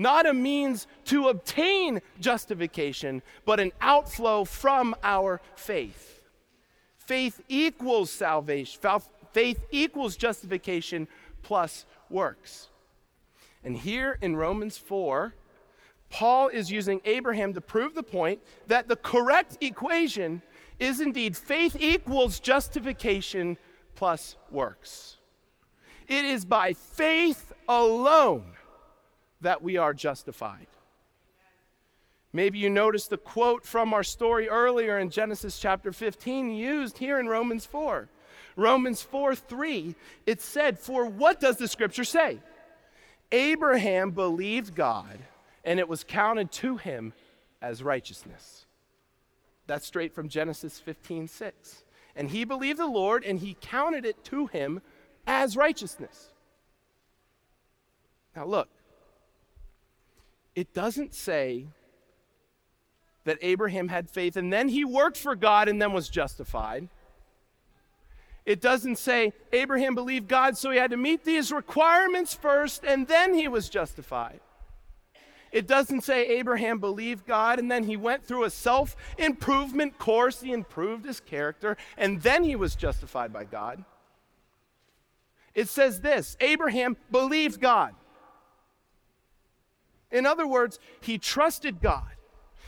Not 0.00 0.24
a 0.24 0.32
means 0.32 0.86
to 1.04 1.28
obtain 1.28 2.00
justification, 2.20 3.20
but 3.44 3.60
an 3.60 3.70
outflow 3.82 4.46
from 4.46 4.96
our 5.02 5.42
faith. 5.56 6.22
Faith 6.96 7.42
equals 7.50 8.10
salvation, 8.10 8.80
faith 9.34 9.62
equals 9.70 10.16
justification 10.16 11.06
plus 11.42 11.84
works. 12.08 12.68
And 13.62 13.76
here 13.76 14.16
in 14.22 14.36
Romans 14.36 14.78
4, 14.78 15.34
Paul 16.08 16.48
is 16.48 16.70
using 16.70 17.02
Abraham 17.04 17.52
to 17.52 17.60
prove 17.60 17.94
the 17.94 18.02
point 18.02 18.40
that 18.68 18.88
the 18.88 18.96
correct 18.96 19.58
equation 19.60 20.40
is 20.78 21.02
indeed 21.02 21.36
faith 21.36 21.76
equals 21.78 22.40
justification 22.40 23.58
plus 23.96 24.36
works. 24.50 25.18
It 26.08 26.24
is 26.24 26.46
by 26.46 26.72
faith 26.72 27.52
alone 27.68 28.54
that 29.40 29.62
we 29.62 29.76
are 29.76 29.94
justified. 29.94 30.66
Maybe 32.32 32.58
you 32.58 32.70
noticed 32.70 33.10
the 33.10 33.16
quote 33.16 33.64
from 33.64 33.92
our 33.92 34.04
story 34.04 34.48
earlier 34.48 34.98
in 34.98 35.10
Genesis 35.10 35.58
chapter 35.58 35.92
15 35.92 36.52
used 36.52 36.98
here 36.98 37.18
in 37.18 37.26
Romans 37.26 37.66
4. 37.66 38.08
Romans 38.56 39.02
4 39.02 39.34
3, 39.34 39.94
it 40.26 40.40
said, 40.40 40.78
For 40.78 41.06
what 41.06 41.40
does 41.40 41.56
the 41.56 41.66
scripture 41.66 42.04
say? 42.04 42.38
Abraham 43.32 44.10
believed 44.10 44.74
God, 44.74 45.18
and 45.64 45.80
it 45.80 45.88
was 45.88 46.04
counted 46.04 46.52
to 46.52 46.76
him 46.76 47.12
as 47.62 47.82
righteousness. 47.82 48.66
That's 49.66 49.86
straight 49.86 50.14
from 50.14 50.28
Genesis 50.28 50.78
15 50.78 51.28
6. 51.28 51.84
And 52.16 52.30
he 52.30 52.44
believed 52.44 52.78
the 52.78 52.86
Lord, 52.86 53.24
and 53.24 53.38
he 53.38 53.56
counted 53.60 54.04
it 54.04 54.22
to 54.24 54.46
him 54.46 54.82
as 55.26 55.56
righteousness. 55.56 56.28
Now, 58.34 58.46
look, 58.46 58.68
it 60.54 60.74
doesn't 60.74 61.14
say 61.14 61.66
that 63.24 63.38
Abraham 63.42 63.88
had 63.88 64.10
faith 64.10 64.36
and 64.36 64.52
then 64.52 64.68
he 64.68 64.84
worked 64.84 65.16
for 65.16 65.34
God 65.34 65.68
and 65.68 65.80
then 65.80 65.92
was 65.92 66.08
justified. 66.08 66.88
It 68.46 68.60
doesn't 68.60 68.96
say 68.96 69.32
Abraham 69.52 69.94
believed 69.94 70.26
God, 70.26 70.56
so 70.56 70.70
he 70.70 70.78
had 70.78 70.90
to 70.90 70.96
meet 70.96 71.24
these 71.24 71.52
requirements 71.52 72.34
first 72.34 72.84
and 72.84 73.06
then 73.06 73.34
he 73.34 73.48
was 73.48 73.68
justified. 73.68 74.40
It 75.52 75.66
doesn't 75.66 76.02
say 76.02 76.26
Abraham 76.38 76.78
believed 76.78 77.26
God 77.26 77.58
and 77.58 77.70
then 77.70 77.84
he 77.84 77.96
went 77.96 78.24
through 78.24 78.44
a 78.44 78.50
self 78.50 78.96
improvement 79.18 79.98
course. 79.98 80.40
He 80.40 80.52
improved 80.52 81.04
his 81.04 81.20
character 81.20 81.76
and 81.98 82.22
then 82.22 82.44
he 82.44 82.56
was 82.56 82.74
justified 82.74 83.32
by 83.32 83.44
God. 83.44 83.84
It 85.54 85.68
says 85.68 86.00
this 86.00 86.36
Abraham 86.40 86.96
believed 87.10 87.60
God. 87.60 87.94
In 90.10 90.26
other 90.26 90.46
words, 90.46 90.78
he 91.00 91.18
trusted 91.18 91.80
God. 91.80 92.04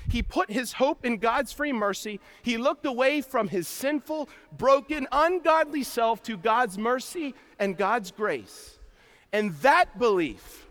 He 0.08 0.22
put 0.22 0.50
his 0.50 0.74
hope 0.74 1.04
in 1.04 1.18
God's 1.18 1.52
free 1.52 1.72
mercy. 1.72 2.20
He 2.42 2.56
looked 2.56 2.86
away 2.86 3.20
from 3.20 3.48
his 3.48 3.68
sinful, 3.68 4.28
broken, 4.56 5.06
ungodly 5.12 5.84
self 5.84 6.22
to 6.24 6.36
God's 6.36 6.76
mercy 6.76 7.34
and 7.58 7.76
God's 7.76 8.10
grace. 8.10 8.78
And 9.32 9.54
that 9.58 9.98
belief, 9.98 10.66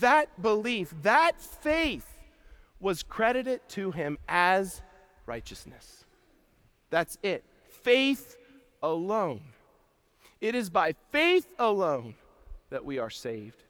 that 0.00 0.40
belief, 0.40 0.94
that 1.02 1.40
faith 1.40 2.06
was 2.80 3.02
credited 3.02 3.60
to 3.70 3.90
him 3.90 4.18
as 4.28 4.82
righteousness. 5.26 6.04
That's 6.90 7.18
it. 7.22 7.44
Faith 7.82 8.36
alone. 8.82 9.42
It 10.40 10.54
is 10.54 10.70
by 10.70 10.94
faith 11.10 11.48
alone 11.58 12.14
that 12.70 12.84
we 12.84 12.98
are 12.98 13.10
saved. 13.10 13.62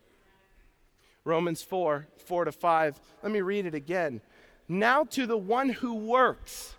Romans 1.25 1.62
4 1.62 2.07
4 2.25 2.45
to 2.47 2.52
5. 2.52 3.00
Let 3.23 3.33
me 3.33 3.40
read 3.40 3.66
it 3.66 3.75
again. 3.75 4.21
Now 4.69 5.04
to 5.04 5.26
the 5.26 5.37
one 5.37 5.71
who 5.71 5.95
works, 5.95 6.75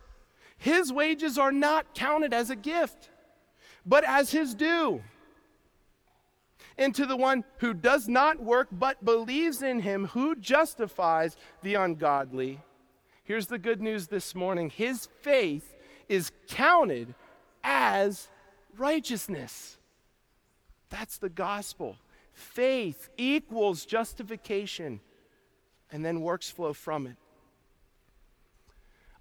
his 0.57 0.91
wages 0.91 1.37
are 1.37 1.51
not 1.51 1.93
counted 1.93 2.33
as 2.33 2.49
a 2.49 2.55
gift, 2.55 3.09
but 3.85 4.03
as 4.03 4.31
his 4.31 4.55
due. 4.55 5.03
And 6.77 6.93
to 6.95 7.05
the 7.05 7.15
one 7.15 7.43
who 7.59 7.73
does 7.73 8.07
not 8.07 8.41
work, 8.41 8.67
but 8.71 9.05
believes 9.05 9.61
in 9.61 9.79
him 9.79 10.07
who 10.07 10.35
justifies 10.35 11.37
the 11.61 11.75
ungodly, 11.75 12.61
here's 13.23 13.47
the 13.47 13.59
good 13.59 13.81
news 13.81 14.07
this 14.07 14.35
morning 14.35 14.69
his 14.69 15.07
faith 15.21 15.75
is 16.09 16.31
counted 16.47 17.13
as 17.63 18.27
righteousness. 18.77 19.77
That's 20.89 21.17
the 21.17 21.29
gospel. 21.29 21.97
Faith 22.35 23.09
equals 23.17 23.85
justification, 23.85 24.99
and 25.89 26.03
then 26.03 26.19
works 26.19 26.49
flow 26.49 26.73
from 26.73 27.07
it. 27.07 27.15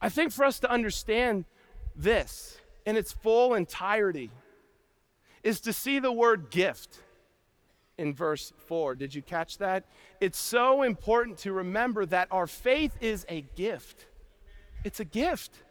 I 0.01 0.09
think 0.09 0.33
for 0.33 0.45
us 0.45 0.59
to 0.61 0.71
understand 0.71 1.45
this 1.95 2.59
in 2.85 2.97
its 2.97 3.13
full 3.13 3.55
entirety 3.55 4.33
is 5.45 5.61
to 5.61 5.73
see 5.73 6.01
the 6.01 6.11
word 6.11 6.51
gift 6.51 6.99
in 7.99 8.13
verse 8.13 8.53
4. 8.67 8.97
Did 8.97 9.15
you 9.15 9.23
catch 9.23 9.59
that? 9.59 9.85
It's 10.21 10.39
so 10.39 10.83
important 10.83 11.39
to 11.39 11.53
remember 11.53 12.05
that 12.07 12.27
our 12.33 12.49
faith 12.49 12.97
is 13.01 13.25
a 13.29 13.43
gift. 13.55 14.07
It's 14.83 14.99
a 14.99 15.05
gift. 15.05 15.63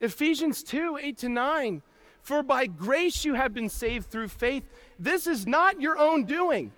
Ephesians 0.00 0.62
2 0.62 1.00
8 1.02 1.18
to 1.18 1.28
9 1.28 1.82
for 2.28 2.42
by 2.42 2.66
grace 2.66 3.24
you 3.24 3.32
have 3.32 3.54
been 3.54 3.70
saved 3.70 4.10
through 4.10 4.28
faith. 4.28 4.62
This 4.98 5.26
is 5.26 5.46
not 5.46 5.80
your 5.80 5.96
own 5.96 6.24
doing 6.24 6.72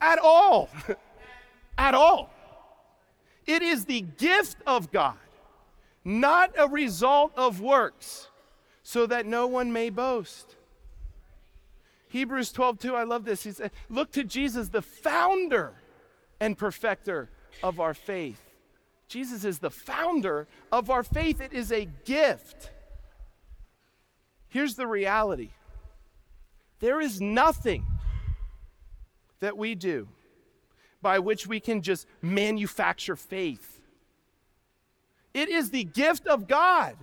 at 0.00 0.18
all. 0.18 0.68
at 1.78 1.94
all. 1.94 2.34
It 3.46 3.62
is 3.62 3.84
the 3.84 4.00
gift 4.00 4.56
of 4.66 4.90
God, 4.90 5.14
not 6.04 6.50
a 6.58 6.66
result 6.66 7.30
of 7.36 7.60
works, 7.60 8.30
so 8.82 9.06
that 9.06 9.26
no 9.26 9.46
one 9.46 9.72
may 9.72 9.90
boast. 9.90 10.56
Hebrews 12.08 12.50
12, 12.50 12.80
2, 12.80 12.96
I 12.96 13.04
love 13.04 13.24
this. 13.24 13.44
He 13.44 13.52
said, 13.52 13.70
Look 13.88 14.10
to 14.12 14.24
Jesus, 14.24 14.70
the 14.70 14.82
founder 14.82 15.74
and 16.40 16.58
perfecter 16.58 17.30
of 17.62 17.78
our 17.78 17.94
faith. 17.94 18.42
Jesus 19.06 19.44
is 19.44 19.60
the 19.60 19.70
founder 19.70 20.48
of 20.72 20.90
our 20.90 21.04
faith. 21.04 21.40
It 21.40 21.52
is 21.52 21.70
a 21.70 21.86
gift. 22.04 22.72
Here's 24.56 24.74
the 24.74 24.86
reality 24.86 25.50
there 26.80 26.98
is 26.98 27.20
nothing 27.20 27.84
that 29.40 29.58
we 29.58 29.74
do 29.74 30.08
by 31.02 31.18
which 31.18 31.46
we 31.46 31.60
can 31.60 31.82
just 31.82 32.06
manufacture 32.22 33.16
faith. 33.16 33.82
It 35.34 35.50
is 35.50 35.72
the 35.72 35.84
gift 35.84 36.26
of 36.26 36.48
God. 36.48 36.96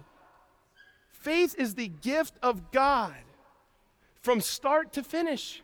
Faith 1.11 1.53
is 1.59 1.75
the 1.75 1.89
gift 1.89 2.33
of 2.41 2.71
God 2.71 3.13
from 4.19 4.41
start 4.41 4.91
to 4.93 5.03
finish. 5.03 5.61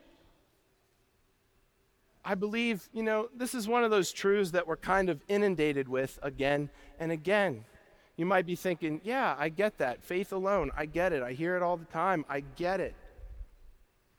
I 2.24 2.36
believe, 2.36 2.88
you 2.94 3.02
know, 3.02 3.30
this 3.36 3.56
is 3.56 3.68
one 3.68 3.84
of 3.84 3.90
those 3.90 4.12
truths 4.12 4.52
that 4.52 4.68
we're 4.68 4.78
kind 4.78 5.10
of 5.10 5.24
inundated 5.28 5.90
with 5.90 6.20
again 6.22 6.70
and 7.00 7.12
again. 7.12 7.66
You 8.20 8.26
might 8.26 8.46
be 8.46 8.58
thinking, 8.58 9.00
yeah, 9.06 9.34
I 9.40 9.48
get 9.48 9.78
that. 9.78 10.04
Faith 10.04 10.34
alone, 10.34 10.72
I 10.76 10.88
get 10.88 11.14
it. 11.14 11.24
I 11.24 11.32
hear 11.32 11.56
it 11.56 11.64
all 11.64 11.78
the 11.78 11.86
time. 11.86 12.26
I 12.28 12.42
get 12.58 12.82
it. 12.82 12.94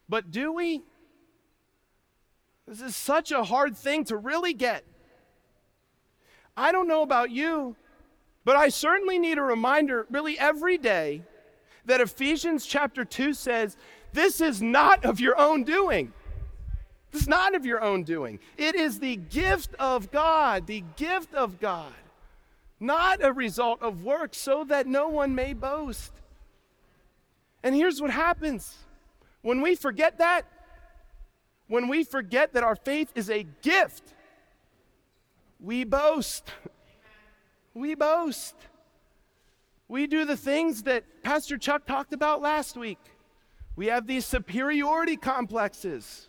But 0.08 0.30
do 0.30 0.54
we? 0.54 0.80
This 2.66 2.80
is 2.80 2.96
such 2.96 3.30
a 3.30 3.44
hard 3.44 3.76
thing 3.76 4.04
to 4.04 4.16
really 4.16 4.54
get. 4.54 4.84
I 6.56 6.72
don't 6.72 6.88
know 6.88 7.02
about 7.02 7.30
you, 7.30 7.76
but 8.42 8.56
I 8.56 8.70
certainly 8.70 9.18
need 9.18 9.36
a 9.36 9.42
reminder, 9.42 10.06
really, 10.08 10.38
every 10.38 10.78
day, 10.78 11.20
that 11.84 12.00
Ephesians 12.00 12.64
chapter 12.64 13.04
2 13.04 13.34
says, 13.34 13.76
This 14.14 14.40
is 14.40 14.62
not 14.62 15.04
of 15.04 15.20
your 15.20 15.38
own 15.38 15.62
doing. 15.62 16.14
This 17.10 17.20
is 17.20 17.28
not 17.28 17.54
of 17.54 17.66
your 17.66 17.82
own 17.82 18.04
doing. 18.04 18.38
It 18.56 18.74
is 18.76 18.98
the 18.98 19.16
gift 19.16 19.74
of 19.78 20.10
God, 20.10 20.66
the 20.66 20.84
gift 20.96 21.34
of 21.34 21.60
God, 21.60 21.92
not 22.80 23.22
a 23.22 23.32
result 23.32 23.82
of 23.82 24.02
work, 24.02 24.34
so 24.34 24.64
that 24.64 24.86
no 24.86 25.08
one 25.08 25.34
may 25.34 25.52
boast. 25.52 26.12
And 27.62 27.74
here's 27.74 28.00
what 28.00 28.10
happens 28.10 28.76
when 29.42 29.60
we 29.60 29.74
forget 29.74 30.18
that, 30.18 30.46
when 31.68 31.88
we 31.88 32.04
forget 32.04 32.54
that 32.54 32.64
our 32.64 32.76
faith 32.76 33.12
is 33.14 33.30
a 33.30 33.46
gift, 33.62 34.14
we 35.60 35.84
boast. 35.84 36.50
We 37.74 37.94
boast. 37.94 38.56
We 39.88 40.06
do 40.06 40.24
the 40.24 40.36
things 40.36 40.84
that 40.84 41.22
Pastor 41.22 41.58
Chuck 41.58 41.86
talked 41.86 42.12
about 42.12 42.40
last 42.40 42.76
week. 42.76 42.98
We 43.76 43.86
have 43.86 44.06
these 44.06 44.26
superiority 44.26 45.16
complexes. 45.16 46.28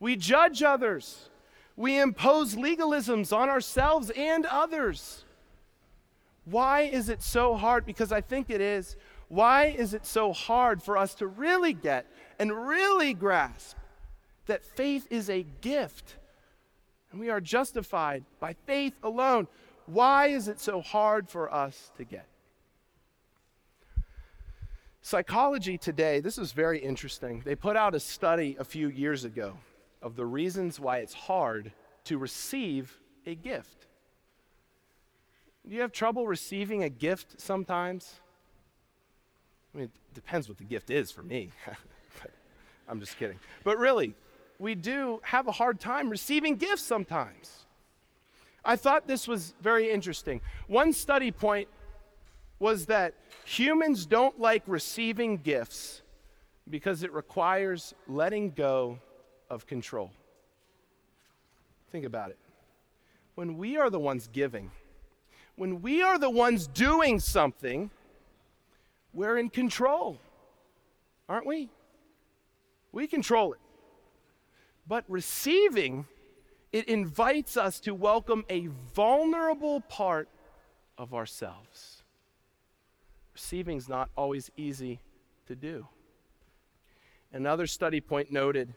We 0.00 0.16
judge 0.16 0.62
others. 0.62 1.30
We 1.76 1.98
impose 1.98 2.54
legalisms 2.54 3.34
on 3.36 3.48
ourselves 3.48 4.10
and 4.10 4.46
others. 4.46 5.24
Why 6.44 6.82
is 6.82 7.08
it 7.08 7.22
so 7.22 7.54
hard? 7.56 7.86
Because 7.86 8.12
I 8.12 8.20
think 8.20 8.50
it 8.50 8.60
is. 8.60 8.96
Why 9.28 9.66
is 9.66 9.94
it 9.94 10.04
so 10.04 10.32
hard 10.32 10.82
for 10.82 10.98
us 10.98 11.14
to 11.16 11.26
really 11.26 11.72
get 11.72 12.06
and 12.38 12.52
really 12.66 13.14
grasp 13.14 13.76
that 14.46 14.64
faith 14.64 15.06
is 15.10 15.30
a 15.30 15.46
gift 15.60 16.16
and 17.12 17.20
we 17.20 17.28
are 17.28 17.40
justified 17.40 18.24
by 18.40 18.54
faith 18.66 18.98
alone. 19.02 19.46
Why 19.86 20.28
is 20.28 20.48
it 20.48 20.58
so 20.58 20.80
hard 20.80 21.28
for 21.28 21.52
us 21.52 21.92
to 21.98 22.04
get? 22.04 22.26
Psychology 25.02 25.76
Today, 25.76 26.20
this 26.20 26.38
is 26.38 26.52
very 26.52 26.78
interesting. 26.78 27.42
They 27.44 27.54
put 27.54 27.76
out 27.76 27.94
a 27.94 28.00
study 28.00 28.56
a 28.58 28.64
few 28.64 28.88
years 28.88 29.24
ago 29.24 29.58
of 30.00 30.16
the 30.16 30.24
reasons 30.24 30.80
why 30.80 30.98
it's 30.98 31.12
hard 31.12 31.72
to 32.04 32.18
receive 32.18 32.98
a 33.26 33.34
gift. 33.34 33.86
Do 35.72 35.76
you 35.76 35.80
have 35.80 35.92
trouble 35.92 36.26
receiving 36.26 36.82
a 36.82 36.90
gift 36.90 37.40
sometimes? 37.40 38.20
I 39.74 39.78
mean, 39.78 39.84
it 39.86 39.90
depends 40.12 40.46
what 40.46 40.58
the 40.58 40.64
gift 40.64 40.90
is 40.90 41.10
for 41.10 41.22
me. 41.22 41.48
I'm 42.90 43.00
just 43.00 43.16
kidding. 43.16 43.38
But 43.64 43.78
really, 43.78 44.14
we 44.58 44.74
do 44.74 45.20
have 45.22 45.48
a 45.48 45.52
hard 45.52 45.80
time 45.80 46.10
receiving 46.10 46.56
gifts 46.56 46.82
sometimes. 46.82 47.64
I 48.62 48.76
thought 48.76 49.06
this 49.06 49.26
was 49.26 49.54
very 49.62 49.90
interesting. 49.90 50.42
One 50.66 50.92
study 50.92 51.30
point 51.30 51.68
was 52.58 52.84
that 52.84 53.14
humans 53.46 54.04
don't 54.04 54.38
like 54.38 54.64
receiving 54.66 55.38
gifts 55.38 56.02
because 56.68 57.02
it 57.02 57.14
requires 57.14 57.94
letting 58.06 58.50
go 58.50 58.98
of 59.48 59.66
control. 59.66 60.10
Think 61.90 62.04
about 62.04 62.28
it. 62.28 62.38
When 63.36 63.56
we 63.56 63.78
are 63.78 63.88
the 63.88 63.98
ones 63.98 64.28
giving, 64.30 64.70
when 65.56 65.82
we 65.82 66.02
are 66.02 66.18
the 66.18 66.30
ones 66.30 66.66
doing 66.66 67.20
something, 67.20 67.90
we're 69.12 69.36
in 69.36 69.50
control, 69.50 70.18
aren't 71.28 71.46
we? 71.46 71.68
We 72.92 73.06
control 73.06 73.52
it. 73.52 73.58
But 74.86 75.04
receiving, 75.08 76.06
it 76.72 76.88
invites 76.88 77.56
us 77.56 77.80
to 77.80 77.94
welcome 77.94 78.44
a 78.48 78.68
vulnerable 78.94 79.80
part 79.82 80.28
of 80.98 81.14
ourselves. 81.14 82.02
Receiving 83.34 83.76
is 83.76 83.88
not 83.88 84.10
always 84.16 84.50
easy 84.56 85.00
to 85.46 85.54
do. 85.54 85.86
Another 87.32 87.66
study 87.66 88.00
point 88.00 88.30
noted 88.30 88.74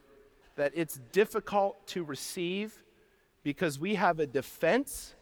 that 0.55 0.71
it's 0.75 0.99
difficult 1.11 1.85
to 1.87 2.03
receive 2.03 2.83
because 3.43 3.79
we 3.79 3.95
have 3.95 4.19
a 4.19 4.25
defense 4.25 5.15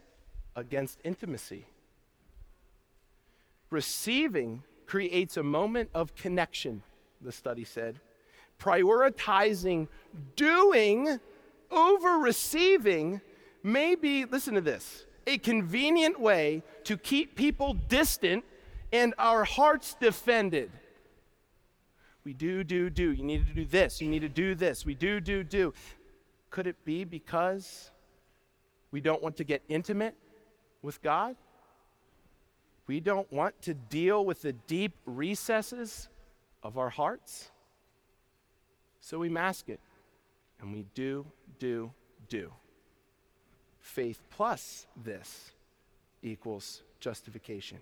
against 0.56 1.00
intimacy. 1.04 1.66
Receiving 3.70 4.64
creates 4.86 5.38
a 5.38 5.44
moment 5.44 5.90
of 5.94 6.16
connection, 6.16 6.84
the 7.22 7.32
study 7.32 7.64
said 7.64 8.00
prioritizing 8.64 9.88
doing 10.36 11.20
over 11.70 12.18
receiving 12.20 13.20
may 13.62 13.96
be, 13.96 14.26
listen 14.26 14.54
to 14.54 14.62
this, 14.62 15.06
a 15.28 15.38
convenient 15.38 16.20
way 16.20 16.64
to 16.84 16.98
keep 16.98 17.36
people 17.36 17.74
distant 17.74 18.44
and 18.92 19.14
our 19.18 19.44
hearts 19.44 19.96
defended. 20.00 20.72
We 22.24 22.34
do, 22.34 22.64
do, 22.64 22.90
do. 22.90 23.12
You 23.12 23.24
need 23.24 23.48
to 23.48 23.54
do 23.54 23.66
this. 23.66 24.00
You 24.00 24.08
need 24.08 24.22
to 24.22 24.30
do 24.30 24.56
this. 24.56 24.86
We 24.86 24.96
do, 24.96 25.20
do, 25.20 25.44
do. 25.44 25.74
Could 26.50 26.68
it 26.68 26.86
be 26.86 27.04
because 27.04 27.92
we 28.92 29.02
don't 29.02 29.22
want 29.22 29.36
to 29.38 29.44
get 29.44 29.62
intimate 29.68 30.16
with 30.84 31.02
God? 31.02 31.36
We 32.86 33.00
don't 33.00 33.32
want 33.32 33.60
to 33.64 33.74
deal 33.74 34.24
with 34.24 34.42
the 34.44 34.54
deep 34.54 34.94
recesses 35.06 36.10
of 36.62 36.78
our 36.78 36.90
hearts? 36.90 37.50
So 39.00 39.18
we 39.18 39.30
mask 39.30 39.70
it. 39.70 39.80
And 40.60 40.74
we 40.74 40.86
do, 40.94 41.26
do, 41.60 41.92
do. 42.30 42.52
Faith 43.80 44.22
plus 44.30 44.86
this 45.04 45.52
equals 46.22 46.84
justification. 47.00 47.80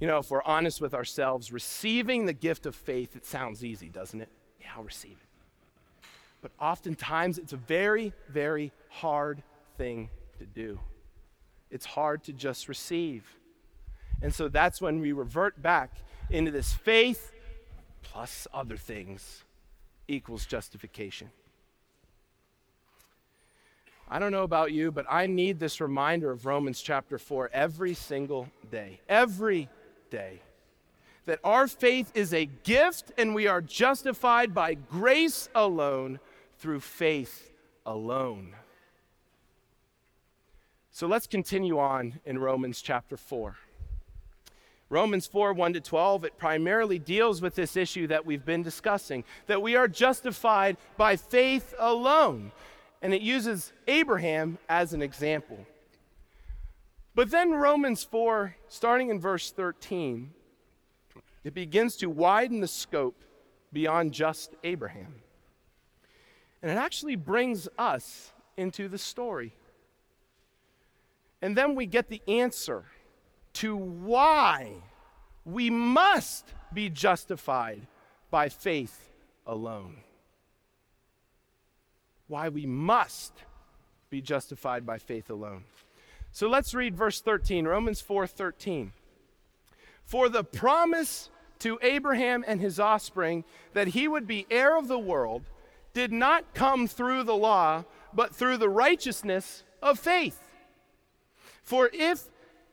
You 0.00 0.06
know, 0.06 0.18
if 0.18 0.30
we're 0.30 0.42
honest 0.42 0.82
with 0.82 0.92
ourselves, 0.92 1.50
receiving 1.50 2.26
the 2.26 2.34
gift 2.34 2.66
of 2.66 2.74
faith, 2.74 3.16
it 3.16 3.24
sounds 3.24 3.64
easy, 3.64 3.88
doesn't 3.88 4.20
it? 4.20 4.28
Yeah, 4.60 4.68
I'll 4.76 4.82
receive 4.82 5.12
it. 5.12 6.06
But 6.42 6.52
oftentimes, 6.60 7.38
it's 7.38 7.54
a 7.54 7.56
very, 7.56 8.12
very 8.28 8.72
hard 8.90 9.42
thing 9.78 10.10
to 10.38 10.46
do. 10.46 10.80
It's 11.70 11.86
hard 11.86 12.24
to 12.24 12.32
just 12.32 12.68
receive. 12.68 13.24
And 14.22 14.34
so 14.34 14.48
that's 14.48 14.80
when 14.80 15.00
we 15.00 15.12
revert 15.12 15.60
back 15.60 15.90
into 16.30 16.50
this 16.50 16.72
faith 16.72 17.32
plus 18.02 18.46
other 18.54 18.76
things 18.76 19.44
equals 20.08 20.46
justification. 20.46 21.30
I 24.08 24.20
don't 24.20 24.30
know 24.30 24.44
about 24.44 24.70
you, 24.72 24.92
but 24.92 25.04
I 25.10 25.26
need 25.26 25.58
this 25.58 25.80
reminder 25.80 26.30
of 26.30 26.46
Romans 26.46 26.80
chapter 26.80 27.18
4 27.18 27.50
every 27.52 27.94
single 27.94 28.48
day. 28.70 29.00
Every 29.08 29.68
day. 30.10 30.40
That 31.24 31.40
our 31.42 31.66
faith 31.66 32.12
is 32.14 32.32
a 32.32 32.46
gift 32.46 33.10
and 33.18 33.34
we 33.34 33.48
are 33.48 33.60
justified 33.60 34.54
by 34.54 34.74
grace 34.74 35.48
alone 35.56 36.20
through 36.58 36.80
faith 36.80 37.50
alone. 37.84 38.54
So 40.96 41.06
let's 41.06 41.26
continue 41.26 41.78
on 41.78 42.20
in 42.24 42.38
Romans 42.38 42.80
chapter 42.80 43.18
4. 43.18 43.54
Romans 44.88 45.26
4 45.26 45.52
1 45.52 45.74
to 45.74 45.80
12, 45.82 46.24
it 46.24 46.38
primarily 46.38 46.98
deals 46.98 47.42
with 47.42 47.54
this 47.54 47.76
issue 47.76 48.06
that 48.06 48.24
we've 48.24 48.46
been 48.46 48.62
discussing 48.62 49.22
that 49.46 49.60
we 49.60 49.76
are 49.76 49.88
justified 49.88 50.78
by 50.96 51.16
faith 51.16 51.74
alone. 51.78 52.50
And 53.02 53.12
it 53.12 53.20
uses 53.20 53.74
Abraham 53.86 54.56
as 54.70 54.94
an 54.94 55.02
example. 55.02 55.58
But 57.14 57.30
then 57.30 57.52
Romans 57.52 58.02
4, 58.02 58.56
starting 58.68 59.10
in 59.10 59.20
verse 59.20 59.50
13, 59.50 60.30
it 61.44 61.52
begins 61.52 61.96
to 61.96 62.08
widen 62.08 62.60
the 62.60 62.68
scope 62.68 63.22
beyond 63.70 64.12
just 64.12 64.54
Abraham. 64.64 65.16
And 66.62 66.70
it 66.70 66.78
actually 66.78 67.16
brings 67.16 67.68
us 67.76 68.32
into 68.56 68.88
the 68.88 68.96
story. 68.96 69.52
And 71.42 71.56
then 71.56 71.74
we 71.74 71.86
get 71.86 72.08
the 72.08 72.22
answer 72.26 72.84
to 73.54 73.76
why 73.76 74.72
we 75.44 75.70
must 75.70 76.52
be 76.72 76.90
justified 76.90 77.86
by 78.30 78.48
faith 78.48 79.08
alone. 79.46 79.98
why 82.28 82.48
we 82.48 82.66
must 82.66 83.32
be 84.10 84.20
justified 84.20 84.84
by 84.84 84.98
faith 84.98 85.30
alone. 85.30 85.64
So 86.32 86.48
let's 86.48 86.74
read 86.74 86.96
verse 86.96 87.20
13, 87.20 87.66
Romans 87.66 88.00
4:13. 88.00 88.92
For 90.04 90.28
the 90.28 90.44
promise 90.44 91.30
to 91.60 91.78
Abraham 91.82 92.44
and 92.46 92.60
his 92.60 92.78
offspring 92.78 93.44
that 93.72 93.88
he 93.88 94.06
would 94.08 94.26
be 94.26 94.46
heir 94.50 94.76
of 94.76 94.88
the 94.88 94.98
world 94.98 95.44
did 95.94 96.12
not 96.12 96.52
come 96.52 96.86
through 96.86 97.22
the 97.22 97.36
law, 97.36 97.84
but 98.12 98.34
through 98.34 98.58
the 98.58 98.68
righteousness 98.68 99.64
of 99.80 99.98
faith. 99.98 100.45
For 101.66 101.90
if 101.92 102.28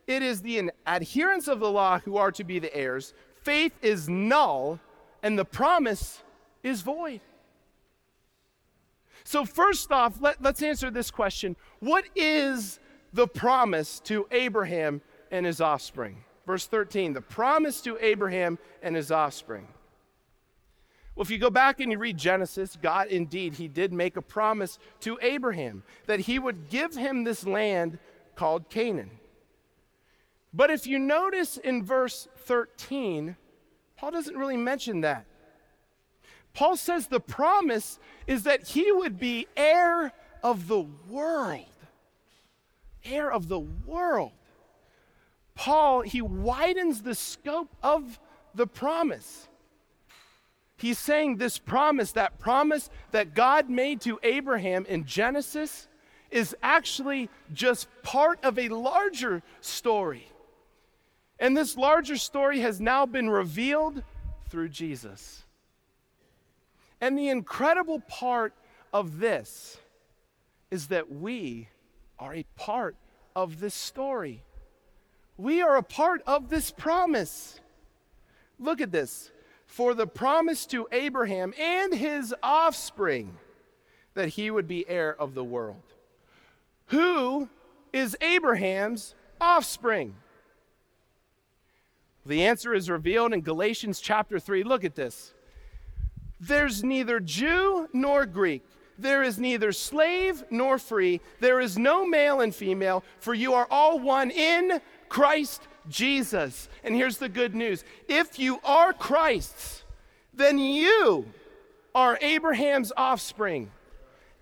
it 0.05 0.21
is 0.21 0.41
the 0.41 0.69
adherents 0.85 1.47
of 1.47 1.59
the 1.59 1.69
law 1.69 1.99
who 1.99 2.15
are 2.15 2.31
to 2.31 2.43
be 2.43 2.59
the 2.59 2.73
heirs, 2.73 3.13
faith 3.41 3.73
is 3.81 4.07
null 4.07 4.79
and 5.23 5.37
the 5.37 5.45
promise 5.45 6.21
is 6.61 6.83
void. 6.83 7.21
So, 9.23 9.45
first 9.45 9.91
off, 9.91 10.21
let, 10.21 10.45
us 10.45 10.61
answer 10.61 10.91
this 10.91 11.09
question 11.09 11.55
What 11.79 12.05
is 12.15 12.79
the 13.11 13.27
promise 13.27 13.99
to 14.01 14.27
Abraham 14.31 15.01
and 15.31 15.45
his 15.45 15.59
offspring? 15.59 16.23
Verse 16.45 16.67
13, 16.67 17.13
the 17.13 17.21
promise 17.21 17.81
to 17.81 17.97
Abraham 17.99 18.59
and 18.83 18.95
his 18.95 19.11
offspring. 19.11 19.67
Well, 21.15 21.23
if 21.23 21.31
you 21.31 21.37
go 21.37 21.49
back 21.49 21.79
and 21.79 21.91
you 21.91 21.97
read 21.97 22.17
Genesis, 22.17 22.77
God 22.79 23.07
indeed, 23.07 23.55
he 23.55 23.67
did 23.67 23.93
make 23.93 24.17
a 24.17 24.21
promise 24.21 24.77
to 25.01 25.17
Abraham 25.21 25.83
that 26.05 26.21
he 26.21 26.37
would 26.37 26.69
give 26.69 26.95
him 26.95 27.23
this 27.23 27.45
land 27.47 27.97
called 28.35 28.69
Canaan. 28.69 29.11
But 30.53 30.69
if 30.69 30.85
you 30.85 30.99
notice 30.99 31.57
in 31.57 31.83
verse 31.83 32.27
13, 32.37 33.35
Paul 33.97 34.11
doesn't 34.11 34.37
really 34.37 34.57
mention 34.57 35.01
that. 35.01 35.25
Paul 36.53 36.77
says 36.77 37.07
the 37.07 37.19
promise 37.19 37.99
is 38.27 38.43
that 38.43 38.67
he 38.67 38.91
would 38.91 39.19
be 39.19 39.47
heir 39.57 40.13
of 40.43 40.67
the 40.67 40.85
world. 41.09 41.65
Heir 43.03 43.31
of 43.31 43.47
the 43.47 43.59
world. 43.59 44.31
Paul, 45.55 46.01
he 46.01 46.21
widens 46.21 47.01
the 47.01 47.15
scope 47.15 47.75
of 47.81 48.19
the 48.53 48.67
promise. 48.67 49.47
He's 50.77 50.99
saying 50.99 51.37
this 51.37 51.57
promise, 51.57 52.11
that 52.11 52.39
promise 52.39 52.89
that 53.11 53.33
God 53.33 53.69
made 53.69 54.01
to 54.01 54.19
Abraham 54.21 54.85
in 54.85 55.05
Genesis, 55.05 55.87
is 56.33 56.55
actually 56.63 57.29
just 57.53 57.87
part 58.01 58.43
of 58.43 58.57
a 58.57 58.67
larger 58.69 59.43
story. 59.61 60.27
And 61.39 61.55
this 61.55 61.77
larger 61.77 62.17
story 62.17 62.59
has 62.61 62.81
now 62.81 63.05
been 63.05 63.29
revealed 63.29 64.03
through 64.49 64.69
Jesus. 64.69 65.43
And 66.99 67.17
the 67.17 67.29
incredible 67.29 67.99
part 67.99 68.53
of 68.91 69.19
this 69.19 69.77
is 70.71 70.87
that 70.87 71.11
we 71.11 71.69
are 72.17 72.33
a 72.33 72.45
part 72.55 72.95
of 73.35 73.59
this 73.59 73.75
story. 73.75 74.41
We 75.37 75.61
are 75.61 75.75
a 75.75 75.83
part 75.83 76.23
of 76.25 76.49
this 76.49 76.71
promise. 76.71 77.59
Look 78.59 78.81
at 78.81 78.91
this. 78.91 79.31
For 79.67 79.93
the 79.93 80.07
promise 80.07 80.65
to 80.67 80.87
Abraham 80.91 81.53
and 81.59 81.93
his 81.93 82.33
offspring 82.41 83.37
that 84.13 84.29
he 84.29 84.49
would 84.49 84.67
be 84.67 84.87
heir 84.87 85.19
of 85.19 85.33
the 85.33 85.43
world. 85.43 85.92
Who 86.87 87.49
is 87.91 88.15
Abraham's 88.21 89.15
offspring? 89.39 90.15
The 92.25 92.45
answer 92.45 92.73
is 92.73 92.89
revealed 92.89 93.33
in 93.33 93.41
Galatians 93.41 93.99
chapter 93.99 94.39
3. 94.39 94.63
Look 94.63 94.83
at 94.83 94.95
this. 94.95 95.33
There's 96.39 96.83
neither 96.83 97.19
Jew 97.19 97.87
nor 97.93 98.25
Greek. 98.25 98.63
There 98.97 99.23
is 99.23 99.39
neither 99.39 99.71
slave 99.71 100.43
nor 100.49 100.77
free. 100.77 101.19
There 101.39 101.59
is 101.59 101.77
no 101.77 102.05
male 102.05 102.41
and 102.41 102.53
female, 102.53 103.03
for 103.19 103.33
you 103.33 103.53
are 103.53 103.67
all 103.69 103.99
one 103.99 104.29
in 104.29 104.81
Christ 105.09 105.67
Jesus. 105.89 106.69
And 106.83 106.95
here's 106.95 107.17
the 107.17 107.29
good 107.29 107.55
news 107.55 107.83
if 108.07 108.39
you 108.39 108.59
are 108.63 108.93
Christ's, 108.93 109.83
then 110.33 110.57
you 110.57 111.25
are 111.95 112.17
Abraham's 112.21 112.91
offspring, 112.95 113.71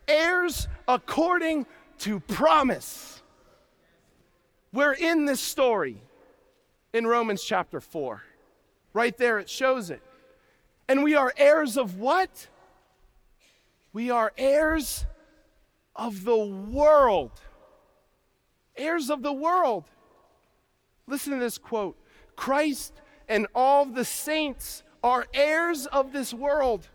heirs 0.08 0.68
according 0.88 1.66
to 2.02 2.20
promise. 2.20 3.22
We're 4.74 4.94
in 4.94 5.26
this 5.26 5.40
story 5.40 6.02
in 6.94 7.06
Romans 7.06 7.44
chapter 7.44 7.80
4. 7.80 8.24
Right 8.94 9.16
there, 9.18 9.40
it 9.40 9.50
shows 9.50 9.90
it. 9.90 10.02
And 10.88 11.04
we 11.04 11.16
are 11.16 11.34
heirs 11.38 11.78
of 11.78 11.98
what? 11.98 12.48
We 13.94 14.10
are 14.10 14.34
heirs 14.38 15.06
of 15.96 16.24
the 16.24 16.38
world. 16.38 17.40
Heirs 18.76 19.10
of 19.10 19.22
the 19.22 19.34
world. 19.34 19.86
Listen 21.08 21.34
to 21.34 21.40
this 21.40 21.58
quote 21.58 21.98
Christ 22.36 22.94
and 23.28 23.48
all 23.54 23.86
the 23.86 24.06
saints 24.06 24.84
are 25.04 25.28
heirs 25.34 25.86
of 25.86 26.14
this 26.14 26.34
world, 26.34 26.90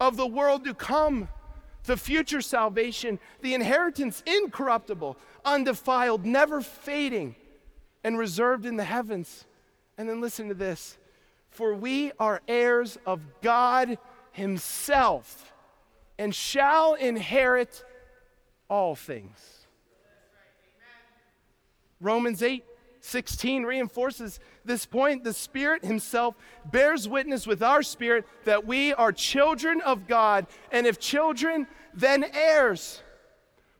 of 0.00 0.16
the 0.16 0.26
world 0.26 0.64
to 0.64 0.74
come, 0.74 1.28
the 1.84 1.96
future 1.96 2.40
salvation, 2.40 3.18
the 3.40 3.54
inheritance 3.54 4.22
incorruptible, 4.26 5.16
undefiled, 5.44 6.24
never 6.24 6.60
fading 6.60 7.36
and 8.02 8.18
reserved 8.18 8.66
in 8.66 8.76
the 8.76 8.84
heavens. 8.84 9.46
And 9.96 10.08
then 10.08 10.20
listen 10.20 10.48
to 10.48 10.54
this 10.54 10.98
for 11.50 11.72
we 11.72 12.10
are 12.18 12.42
heirs 12.48 12.98
of 13.06 13.20
God 13.40 13.96
Himself 14.32 15.52
and 16.18 16.34
shall 16.34 16.94
inherit 16.94 17.84
all 18.68 18.96
things. 18.96 19.66
Romans 22.00 22.42
8 22.42 22.64
16 23.04 23.64
reinforces 23.64 24.40
this 24.64 24.86
point. 24.86 25.24
The 25.24 25.34
Spirit 25.34 25.84
Himself 25.84 26.34
bears 26.64 27.06
witness 27.06 27.46
with 27.46 27.62
our 27.62 27.82
spirit 27.82 28.24
that 28.44 28.66
we 28.66 28.94
are 28.94 29.12
children 29.12 29.82
of 29.82 30.08
God, 30.08 30.46
and 30.72 30.86
if 30.86 30.98
children, 30.98 31.66
then 31.92 32.24
heirs. 32.32 33.02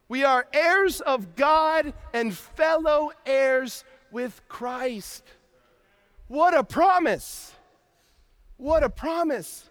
We 0.09 0.25
are 0.25 0.47
heirs 0.53 1.01
of 1.01 1.37
God 1.37 1.95
and 2.13 2.37
fellow 2.37 3.13
heirs 3.25 3.85
with 4.11 4.43
Christ. 4.47 5.25
What 6.29 6.55
a 6.55 6.63
promise! 6.63 7.53
What 8.59 8.85
a 8.85 8.91
promise! 8.91 9.71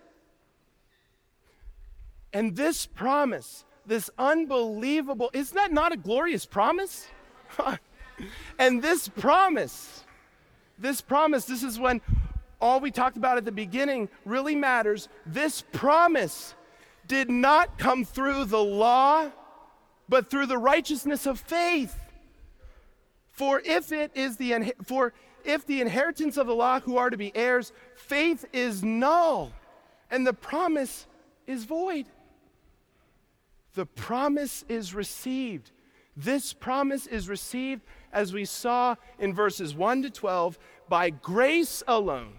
And 2.34 2.56
this 2.56 2.88
promise, 2.88 3.66
this 3.86 4.10
unbelievable, 4.18 5.30
isn't 5.32 5.56
that 5.56 5.72
not 5.72 5.92
a 5.92 5.98
glorious 5.98 6.48
promise? 6.48 7.08
and 8.60 8.82
this 8.82 9.08
promise, 9.08 10.04
this 10.78 11.02
promise, 11.02 11.46
this 11.46 11.64
is 11.64 11.80
when 11.80 12.02
all 12.62 12.80
we 12.80 12.92
talked 12.92 13.18
about 13.18 13.38
at 13.38 13.46
the 13.46 13.52
beginning 13.52 14.10
really 14.26 14.56
matters. 14.56 15.10
This 15.26 15.62
promise 15.74 16.56
did 17.08 17.30
not 17.30 17.78
come 17.78 18.06
through 18.06 18.46
the 18.46 18.64
law, 18.64 19.30
but 20.08 20.30
through 20.30 20.46
the 20.46 20.58
righteousness 20.58 21.26
of 21.26 21.40
faith. 21.40 22.00
For 23.32 23.62
if 23.66 23.92
it 23.92 24.12
is 24.16 24.38
the 24.38 24.74
for 24.86 25.14
if 25.44 25.66
the 25.66 25.82
inheritance 25.82 26.38
of 26.38 26.48
the 26.48 26.56
law 26.56 26.80
who 26.80 26.98
are 26.98 27.10
to 27.10 27.18
be 27.18 27.36
heirs, 27.36 27.74
faith 27.96 28.46
is 28.54 28.84
null, 28.84 29.52
and 30.10 30.26
the 30.26 30.34
promise 30.34 31.06
is 31.48 31.66
void. 31.66 32.06
The 33.74 33.86
promise 33.86 34.64
is 34.70 34.94
received. 34.94 35.72
This 36.16 36.54
promise 36.54 37.08
is 37.08 37.28
received, 37.28 37.82
as 38.14 38.32
we 38.32 38.46
saw 38.46 38.96
in 39.20 39.34
verses 39.34 39.76
1 39.76 40.04
to 40.04 40.10
12, 40.10 40.58
by 40.88 41.10
grace 41.10 41.84
alone, 41.88 42.34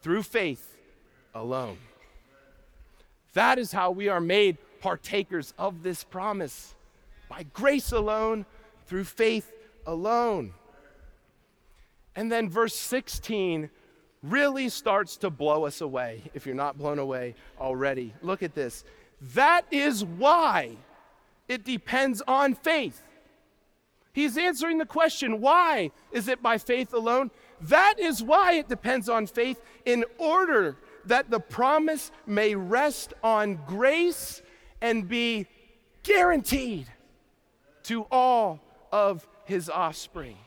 through 0.00 0.22
faith 0.22 0.76
alone. 1.34 1.78
That 3.32 3.58
is 3.58 3.72
how 3.72 3.90
we 3.90 4.08
are 4.08 4.20
made 4.20 4.58
partakers 4.80 5.52
of 5.58 5.82
this 5.82 6.04
promise 6.04 6.74
by 7.28 7.44
grace 7.52 7.90
alone, 7.90 8.46
through 8.86 9.04
faith 9.04 9.52
alone. 9.86 10.52
And 12.14 12.30
then 12.30 12.48
verse 12.48 12.76
16 12.76 13.70
really 14.22 14.68
starts 14.68 15.16
to 15.18 15.30
blow 15.30 15.64
us 15.64 15.80
away, 15.80 16.22
if 16.32 16.46
you're 16.46 16.54
not 16.54 16.78
blown 16.78 16.98
away 16.98 17.34
already. 17.58 18.14
Look 18.22 18.42
at 18.42 18.54
this. 18.54 18.84
That 19.34 19.64
is 19.70 20.04
why 20.04 20.76
it 21.48 21.64
depends 21.64 22.22
on 22.28 22.54
faith. 22.54 23.02
He's 24.14 24.38
answering 24.38 24.78
the 24.78 24.86
question 24.86 25.40
why 25.42 25.90
is 26.12 26.28
it 26.28 26.40
by 26.40 26.56
faith 26.56 26.94
alone? 26.94 27.30
That 27.60 27.96
is 27.98 28.22
why 28.22 28.54
it 28.54 28.68
depends 28.68 29.08
on 29.08 29.26
faith, 29.26 29.60
in 29.84 30.04
order 30.18 30.76
that 31.04 31.30
the 31.30 31.40
promise 31.40 32.10
may 32.24 32.54
rest 32.54 33.12
on 33.22 33.58
grace 33.66 34.40
and 34.80 35.06
be 35.08 35.46
guaranteed 36.02 36.86
to 37.82 38.06
all 38.10 38.60
of 38.92 39.26
his 39.44 39.68
offspring. 39.68 40.38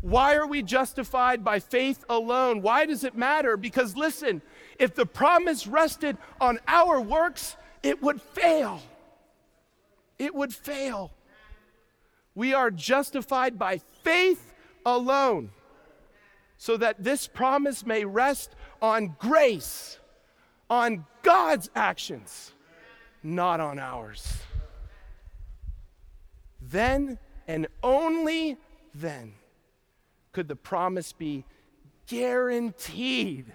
Why 0.00 0.34
are 0.34 0.46
we 0.46 0.62
justified 0.62 1.44
by 1.44 1.58
faith 1.58 2.04
alone? 2.08 2.62
Why 2.62 2.86
does 2.86 3.04
it 3.04 3.16
matter? 3.16 3.56
Because 3.56 3.96
listen, 3.96 4.40
if 4.78 4.94
the 4.94 5.06
promise 5.06 5.66
rested 5.66 6.16
on 6.40 6.58
our 6.66 7.00
works, 7.00 7.56
it 7.82 8.00
would 8.02 8.22
fail. 8.22 8.80
it 10.18 10.34
would 10.34 10.54
fail. 10.54 11.10
We 12.34 12.54
are 12.54 12.70
justified 12.70 13.58
by 13.58 13.80
faith 14.02 14.52
alone, 14.86 15.50
so 16.56 16.76
that 16.76 17.02
this 17.02 17.26
promise 17.28 17.84
may 17.84 18.04
rest 18.04 18.54
on 18.80 19.16
grace, 19.18 19.98
on 20.70 21.06
God's 21.22 21.70
actions, 21.74 22.52
not 23.22 23.60
on 23.60 23.78
ours. 23.78 24.38
Then 26.60 27.18
and 27.46 27.66
only 27.82 28.56
then 28.94 29.34
could 30.32 30.48
the 30.48 30.56
promise 30.56 31.12
be 31.12 31.44
guaranteed 32.06 33.52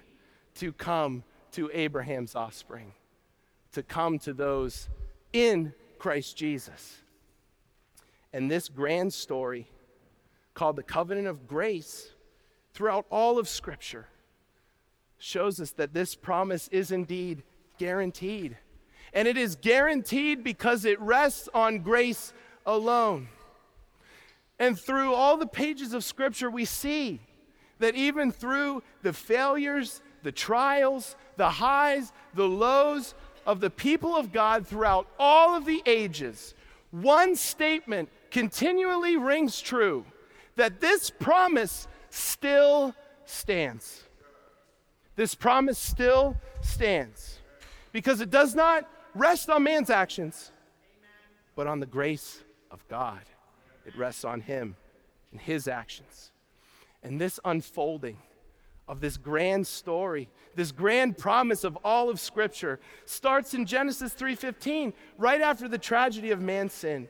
to 0.56 0.72
come 0.72 1.24
to 1.54 1.70
Abraham's 1.74 2.36
offspring, 2.36 2.94
to 3.72 3.82
come 3.82 4.20
to 4.20 4.34
those 4.34 4.90
in 5.34 5.74
Christ 5.98 6.38
Jesus. 6.38 6.98
And 8.38 8.52
this 8.52 8.70
grand 8.70 9.16
story, 9.16 9.68
called 10.54 10.76
the 10.76 10.84
covenant 10.84 11.26
of 11.26 11.48
grace, 11.48 12.12
throughout 12.72 13.08
all 13.10 13.40
of 13.40 13.50
Scripture, 13.50 14.06
shows 15.18 15.60
us 15.60 15.72
that 15.72 15.96
this 15.96 16.14
promise 16.14 16.68
is 16.68 16.92
indeed 16.92 17.42
guaranteed. 17.80 18.56
And 19.12 19.28
it 19.28 19.38
is 19.38 19.56
guaranteed 19.56 20.44
because 20.44 20.86
it 20.86 21.02
rests 21.02 21.50
on 21.52 21.80
grace 21.80 22.32
alone. 22.64 23.30
And 24.60 24.80
through 24.80 25.16
all 25.16 25.38
the 25.38 25.48
pages 25.48 25.96
of 25.96 26.04
Scripture, 26.04 26.52
we 26.52 26.66
see 26.66 27.20
that 27.80 27.96
even 27.96 28.32
through 28.32 28.84
the 29.02 29.14
failures, 29.14 30.00
the 30.22 30.32
trials, 30.32 31.16
the 31.38 31.50
highs, 31.50 32.14
the 32.36 32.48
lows 32.48 33.16
of 33.48 33.62
the 33.62 33.72
people 33.72 34.16
of 34.16 34.32
God 34.32 34.68
throughout 34.68 35.08
all 35.18 35.56
of 35.56 35.66
the 35.66 35.82
ages, 35.88 36.54
one 36.92 37.36
statement 37.36 38.10
continually 38.32 39.18
rings 39.18 39.62
true 39.62 40.06
that 40.56 40.80
this 40.80 41.10
promise 41.10 41.88
still 42.10 42.96
stands. 43.26 44.04
This 45.16 45.36
promise 45.36 45.80
still 45.80 46.36
stands 46.62 47.40
because 47.92 48.22
it 48.22 48.30
does 48.30 48.54
not 48.54 48.88
rest 49.16 49.50
on 49.50 49.64
man's 49.64 49.90
actions, 49.90 50.52
but 51.56 51.68
on 51.68 51.80
the 51.80 51.86
grace 51.86 52.44
of 52.70 52.88
God. 52.88 53.22
It 53.86 53.96
rests 53.98 54.26
on 54.26 54.42
Him 54.42 54.76
and 55.32 55.42
His 55.42 55.68
actions. 55.68 56.32
And 57.02 57.20
this 57.20 57.40
unfolding 57.46 58.18
of 58.88 59.02
this 59.02 59.18
grand 59.18 59.68
story, 59.68 60.30
this 60.56 60.72
grand 60.72 61.18
promise 61.18 61.64
of 61.64 61.78
all 61.84 62.10
of 62.10 62.20
Scripture, 62.20 62.80
starts 63.06 63.54
in 63.54 63.66
Genesis 63.66 64.14
3:15, 64.14 64.94
right 65.18 65.42
after 65.42 65.68
the 65.68 65.78
tragedy 65.78 66.32
of 66.32 66.42
man's 66.42 66.74
sin. 66.74 67.10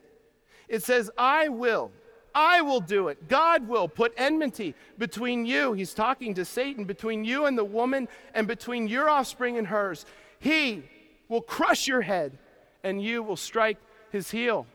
It 0.67 0.83
says, 0.83 1.09
I 1.17 1.49
will, 1.49 1.91
I 2.35 2.61
will 2.61 2.81
do 2.81 3.07
it. 3.07 3.27
God 3.27 3.67
will 3.67 3.87
put 3.87 4.13
enmity 4.17 4.75
between 4.97 5.45
you. 5.45 5.73
He's 5.73 5.93
talking 5.93 6.33
to 6.35 6.45
Satan, 6.45 6.83
between 6.83 7.23
you 7.23 7.45
and 7.45 7.57
the 7.57 7.65
woman, 7.65 8.07
and 8.33 8.47
between 8.47 8.87
your 8.87 9.09
offspring 9.09 9.57
and 9.57 9.67
hers. 9.67 10.05
He 10.39 10.83
will 11.29 11.41
crush 11.41 11.87
your 11.87 12.01
head, 12.01 12.37
and 12.83 13.01
you 13.01 13.23
will 13.23 13.35
strike 13.35 13.77
his 14.11 14.31
heel. 14.31 14.67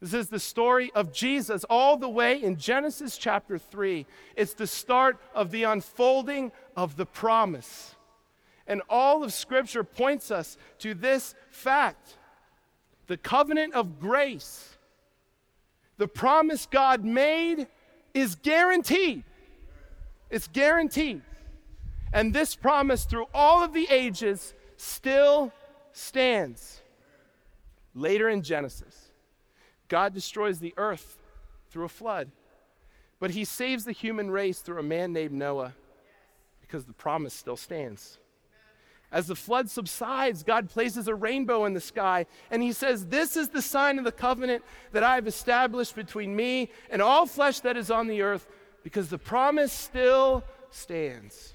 This 0.00 0.12
is 0.12 0.28
the 0.28 0.38
story 0.38 0.92
of 0.94 1.12
Jesus 1.12 1.64
all 1.70 1.96
the 1.96 2.08
way 2.08 2.42
in 2.42 2.56
Genesis 2.56 3.16
chapter 3.16 3.58
3. 3.58 4.04
It's 4.36 4.52
the 4.52 4.66
start 4.66 5.18
of 5.34 5.50
the 5.50 5.62
unfolding 5.62 6.52
of 6.76 6.96
the 6.96 7.06
promise. 7.06 7.94
And 8.66 8.82
all 8.90 9.24
of 9.24 9.32
Scripture 9.32 9.84
points 9.84 10.30
us 10.30 10.58
to 10.80 10.92
this 10.92 11.34
fact 11.50 12.18
the 13.06 13.16
covenant 13.16 13.72
of 13.74 14.00
grace, 14.00 14.75
the 15.98 16.08
promise 16.08 16.66
God 16.66 17.04
made, 17.04 17.66
is 18.14 18.34
guaranteed. 18.34 19.24
It's 20.30 20.48
guaranteed. 20.48 21.22
And 22.12 22.32
this 22.32 22.54
promise 22.54 23.04
through 23.04 23.26
all 23.34 23.62
of 23.62 23.72
the 23.72 23.86
ages 23.90 24.54
still 24.76 25.52
stands. 25.92 26.80
Later 27.94 28.28
in 28.28 28.42
Genesis, 28.42 29.10
God 29.88 30.12
destroys 30.12 30.58
the 30.58 30.74
earth 30.76 31.18
through 31.70 31.84
a 31.84 31.88
flood, 31.88 32.30
but 33.18 33.30
he 33.30 33.44
saves 33.44 33.84
the 33.84 33.92
human 33.92 34.30
race 34.30 34.60
through 34.60 34.78
a 34.78 34.82
man 34.82 35.12
named 35.12 35.32
Noah 35.32 35.74
because 36.60 36.84
the 36.84 36.92
promise 36.92 37.32
still 37.32 37.56
stands. 37.56 38.18
As 39.12 39.28
the 39.28 39.36
flood 39.36 39.70
subsides, 39.70 40.42
God 40.42 40.68
places 40.68 41.08
a 41.08 41.14
rainbow 41.14 41.64
in 41.64 41.74
the 41.74 41.80
sky, 41.80 42.26
and 42.50 42.62
He 42.62 42.72
says, 42.72 43.06
This 43.06 43.36
is 43.36 43.48
the 43.48 43.62
sign 43.62 43.98
of 43.98 44.04
the 44.04 44.12
covenant 44.12 44.64
that 44.92 45.02
I 45.02 45.14
have 45.14 45.26
established 45.26 45.94
between 45.94 46.34
me 46.34 46.70
and 46.90 47.00
all 47.00 47.26
flesh 47.26 47.60
that 47.60 47.76
is 47.76 47.90
on 47.90 48.08
the 48.08 48.22
earth, 48.22 48.48
because 48.82 49.08
the 49.08 49.18
promise 49.18 49.72
still 49.72 50.44
stands. 50.70 51.54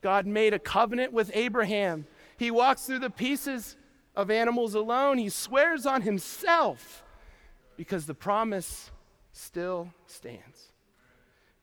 God 0.00 0.26
made 0.26 0.54
a 0.54 0.58
covenant 0.58 1.12
with 1.12 1.30
Abraham. 1.34 2.06
He 2.38 2.50
walks 2.50 2.86
through 2.86 3.00
the 3.00 3.10
pieces 3.10 3.76
of 4.16 4.30
animals 4.30 4.74
alone, 4.74 5.18
He 5.18 5.28
swears 5.28 5.86
on 5.86 6.02
Himself 6.02 7.04
because 7.80 8.04
the 8.04 8.14
promise 8.14 8.90
still 9.32 9.94
stands. 10.06 10.72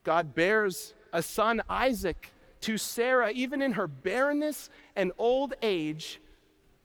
God 0.03 0.33
bears 0.33 0.95
a 1.13 1.21
son, 1.21 1.61
Isaac, 1.69 2.31
to 2.67 2.77
Sarah, 2.77 3.31
even 3.31 3.61
in 3.61 3.71
her 3.71 3.87
barrenness 3.87 4.69
and 4.93 5.13
old 5.17 5.53
age, 5.61 6.19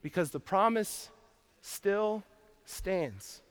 because 0.01 0.31
the 0.31 0.39
promise 0.39 1.09
still 1.59 2.23
stands. 2.63 3.41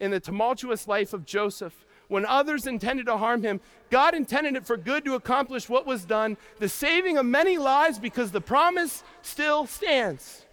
In 0.00 0.10
the 0.10 0.18
tumultuous 0.18 0.88
life 0.88 1.12
of 1.12 1.26
Joseph, 1.26 1.84
when 2.08 2.24
others 2.24 2.66
intended 2.66 3.04
to 3.04 3.18
harm 3.18 3.42
him, 3.42 3.60
God 3.90 4.14
intended 4.14 4.56
it 4.56 4.64
for 4.64 4.78
good 4.78 5.04
to 5.04 5.14
accomplish 5.14 5.68
what 5.68 5.84
was 5.84 6.06
done, 6.06 6.38
the 6.58 6.70
saving 6.70 7.18
of 7.18 7.26
many 7.26 7.58
lives, 7.58 7.98
because 7.98 8.30
the 8.30 8.40
promise 8.40 9.04
still 9.20 9.66
stands. 9.66 10.46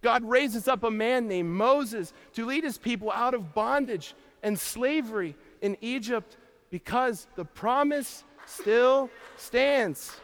God 0.00 0.24
raises 0.24 0.66
up 0.66 0.82
a 0.82 0.90
man 0.90 1.28
named 1.28 1.50
Moses 1.50 2.14
to 2.32 2.46
lead 2.46 2.64
his 2.64 2.78
people 2.78 3.12
out 3.12 3.34
of 3.34 3.52
bondage 3.52 4.14
and 4.42 4.58
slavery 4.58 5.36
in 5.60 5.76
Egypt 5.82 6.38
because 6.70 7.26
the 7.36 7.44
promise 7.44 8.24
still 8.46 9.10
stands. 9.36 10.20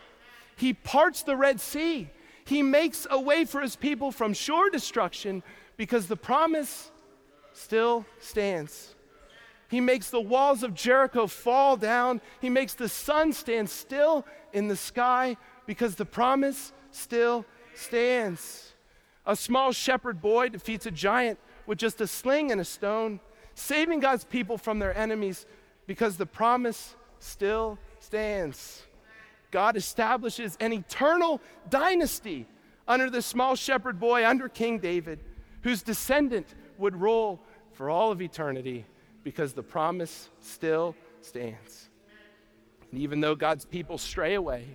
He 0.60 0.74
parts 0.74 1.22
the 1.22 1.38
Red 1.38 1.58
Sea. 1.58 2.10
He 2.44 2.62
makes 2.62 3.06
a 3.10 3.18
way 3.18 3.46
for 3.46 3.62
his 3.62 3.76
people 3.76 4.12
from 4.12 4.34
sure 4.34 4.68
destruction 4.68 5.42
because 5.78 6.06
the 6.06 6.16
promise 6.16 6.90
still 7.54 8.04
stands. 8.18 8.94
He 9.70 9.80
makes 9.80 10.10
the 10.10 10.20
walls 10.20 10.62
of 10.62 10.74
Jericho 10.74 11.26
fall 11.26 11.78
down. 11.78 12.20
He 12.42 12.50
makes 12.50 12.74
the 12.74 12.90
sun 12.90 13.32
stand 13.32 13.70
still 13.70 14.26
in 14.52 14.68
the 14.68 14.76
sky 14.76 15.38
because 15.64 15.94
the 15.94 16.04
promise 16.04 16.74
still 16.90 17.46
stands. 17.74 18.74
A 19.24 19.36
small 19.36 19.72
shepherd 19.72 20.20
boy 20.20 20.50
defeats 20.50 20.84
a 20.84 20.90
giant 20.90 21.38
with 21.64 21.78
just 21.78 22.02
a 22.02 22.06
sling 22.06 22.52
and 22.52 22.60
a 22.60 22.66
stone, 22.66 23.20
saving 23.54 24.00
God's 24.00 24.24
people 24.24 24.58
from 24.58 24.78
their 24.78 24.94
enemies 24.94 25.46
because 25.86 26.18
the 26.18 26.26
promise 26.26 26.96
still 27.18 27.78
stands. 27.98 28.82
God 29.50 29.76
establishes 29.76 30.56
an 30.60 30.72
eternal 30.72 31.40
dynasty 31.68 32.46
under 32.86 33.10
the 33.10 33.22
small 33.22 33.54
shepherd 33.54 33.98
boy, 33.98 34.26
under 34.26 34.48
King 34.48 34.78
David, 34.78 35.20
whose 35.62 35.82
descendant 35.82 36.54
would 36.78 37.00
rule 37.00 37.40
for 37.72 37.90
all 37.90 38.10
of 38.10 38.20
eternity 38.20 38.84
because 39.22 39.52
the 39.52 39.62
promise 39.62 40.28
still 40.40 40.94
stands. 41.20 41.88
And 42.90 43.00
even 43.00 43.20
though 43.20 43.34
God's 43.34 43.64
people 43.64 43.98
stray 43.98 44.34
away, 44.34 44.66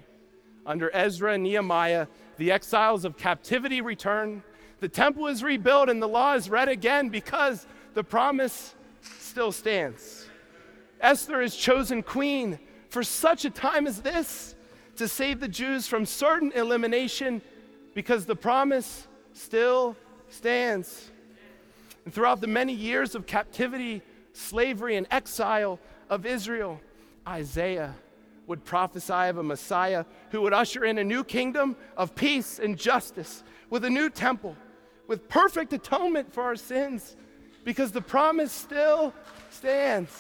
under 0.66 0.90
Ezra 0.96 1.34
and 1.34 1.44
Nehemiah, 1.44 2.08
the 2.38 2.52
exiles 2.52 3.06
of 3.06 3.18
captivity 3.18 3.82
return, 3.82 4.44
the 4.80 4.90
temple 4.90 5.28
is 5.28 5.44
rebuilt, 5.44 5.90
and 5.90 6.02
the 6.02 6.08
law 6.08 6.34
is 6.34 6.50
read 6.50 6.70
again 6.70 7.10
because 7.10 7.68
the 7.94 8.04
promise 8.04 8.76
still 9.20 9.52
stands. 9.52 10.28
Esther 11.02 11.42
is 11.42 11.56
chosen 11.56 12.02
queen 12.02 12.60
for 12.90 13.04
such 13.04 13.46
a 13.46 13.50
time 13.50 13.88
as 13.88 14.02
this 14.02 14.55
to 14.98 15.08
save 15.08 15.40
the 15.40 15.48
Jews 15.48 15.88
from 15.88 16.06
certain 16.06 16.52
elimination 16.54 17.42
because 17.94 18.26
the 18.26 18.36
promise 18.36 19.08
still 19.34 19.96
stands. 20.30 21.12
And 22.06 22.14
throughout 22.14 22.42
the 22.42 22.48
many 22.48 22.74
years 22.74 23.16
of 23.16 23.26
captivity, 23.26 24.02
slavery, 24.34 24.96
and 24.96 25.08
exile 25.12 25.80
of 26.10 26.26
Israel, 26.26 26.80
Isaiah 27.28 27.96
would 28.48 28.64
prophesy 28.64 29.14
of 29.14 29.38
a 29.38 29.44
Messiah 29.44 30.06
who 30.32 30.42
would 30.42 30.54
usher 30.54 30.86
in 30.86 30.98
a 30.98 31.04
new 31.04 31.24
kingdom 31.24 31.76
of 31.98 32.16
peace 32.16 32.60
and 32.60 32.78
justice 32.78 33.44
with 33.70 33.84
a 33.86 33.90
new 33.90 34.10
temple, 34.10 34.56
with 35.08 35.28
perfect 35.28 35.74
atonement 35.74 36.32
for 36.32 36.44
our 36.44 36.56
sins, 36.56 37.16
because 37.64 37.92
the 37.92 38.02
promise 38.02 38.52
still 38.52 39.14
stands. 39.50 40.12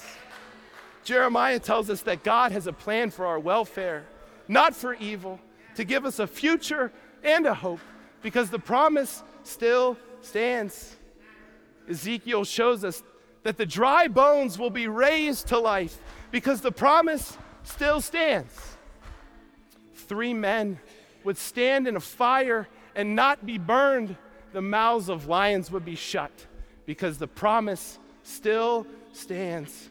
Jeremiah 1.03 1.59
tells 1.59 1.91
us 1.91 2.01
that 2.01 2.23
God 2.23 2.51
has 2.51 2.65
a 2.65 2.73
plan 2.73 3.11
for 3.11 3.27
our 3.27 3.39
welfare, 3.39 4.05
not 4.47 4.75
for 4.75 4.93
evil, 4.95 5.39
to 5.75 5.83
give 5.83 6.05
us 6.05 6.19
a 6.19 6.27
future 6.27 6.91
and 7.23 7.45
a 7.45 7.53
hope, 7.53 7.79
because 8.21 8.49
the 8.49 8.59
promise 8.59 9.23
still 9.43 9.97
stands. 10.21 10.95
Ezekiel 11.89 12.43
shows 12.43 12.83
us 12.83 13.03
that 13.43 13.57
the 13.57 13.65
dry 13.65 14.07
bones 14.07 14.57
will 14.57 14.71
be 14.71 14.87
raised 14.87 15.47
to 15.47 15.59
life 15.59 15.99
because 16.31 16.61
the 16.61 16.71
promise 16.71 17.37
still 17.63 18.01
stands. 18.01 18.77
Three 19.93 20.33
men 20.33 20.79
would 21.23 21.37
stand 21.37 21.87
in 21.87 21.95
a 21.95 21.99
fire 21.99 22.67
and 22.95 23.15
not 23.15 23.45
be 23.45 23.57
burned, 23.57 24.15
the 24.53 24.61
mouths 24.61 25.09
of 25.09 25.27
lions 25.27 25.69
would 25.69 25.85
be 25.85 25.95
shut 25.95 26.31
because 26.85 27.17
the 27.17 27.27
promise 27.27 27.99
still 28.23 28.87
stands. 29.13 29.89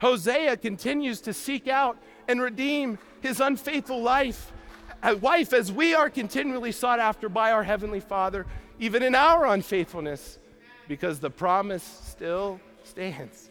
Hosea 0.00 0.56
continues 0.56 1.20
to 1.22 1.32
seek 1.32 1.68
out 1.68 1.96
and 2.28 2.40
redeem 2.40 2.98
his 3.22 3.40
unfaithful 3.40 4.02
life, 4.02 4.52
wife 5.20 5.52
as 5.52 5.72
we 5.72 5.94
are 5.94 6.10
continually 6.10 6.72
sought 6.72 7.00
after 7.00 7.28
by 7.28 7.52
our 7.52 7.62
heavenly 7.62 8.00
Father, 8.00 8.46
even 8.78 9.02
in 9.02 9.14
our 9.14 9.46
unfaithfulness, 9.46 10.38
because 10.88 11.20
the 11.20 11.30
promise 11.30 11.82
still 12.04 12.60
stands. 12.84 13.48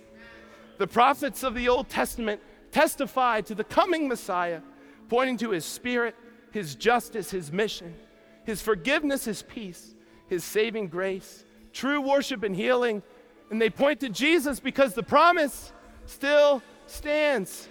The 0.77 0.87
prophets 0.87 1.43
of 1.43 1.55
the 1.55 1.69
Old 1.69 1.89
Testament 1.89 2.41
testify 2.71 3.41
to 3.41 3.55
the 3.55 3.63
coming 3.63 4.07
Messiah, 4.07 4.61
pointing 5.09 5.37
to 5.37 5.51
his 5.51 5.65
spirit, 5.65 6.15
his 6.51 6.75
justice, 6.75 7.31
his 7.31 7.51
mission, 7.51 7.95
his 8.43 8.61
forgiveness, 8.61 9.25
his 9.25 9.43
peace, 9.43 9.95
his 10.27 10.43
saving 10.43 10.87
grace, 10.87 11.45
true 11.73 12.01
worship 12.01 12.43
and 12.43 12.55
healing. 12.55 13.03
And 13.49 13.61
they 13.61 13.69
point 13.69 13.99
to 14.01 14.09
Jesus 14.09 14.59
because 14.59 14.93
the 14.93 15.03
promise 15.03 15.71
still 16.05 16.61
stands. 16.87 17.67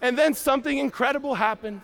And 0.00 0.16
then 0.16 0.34
something 0.34 0.78
incredible 0.78 1.34
happened. 1.34 1.80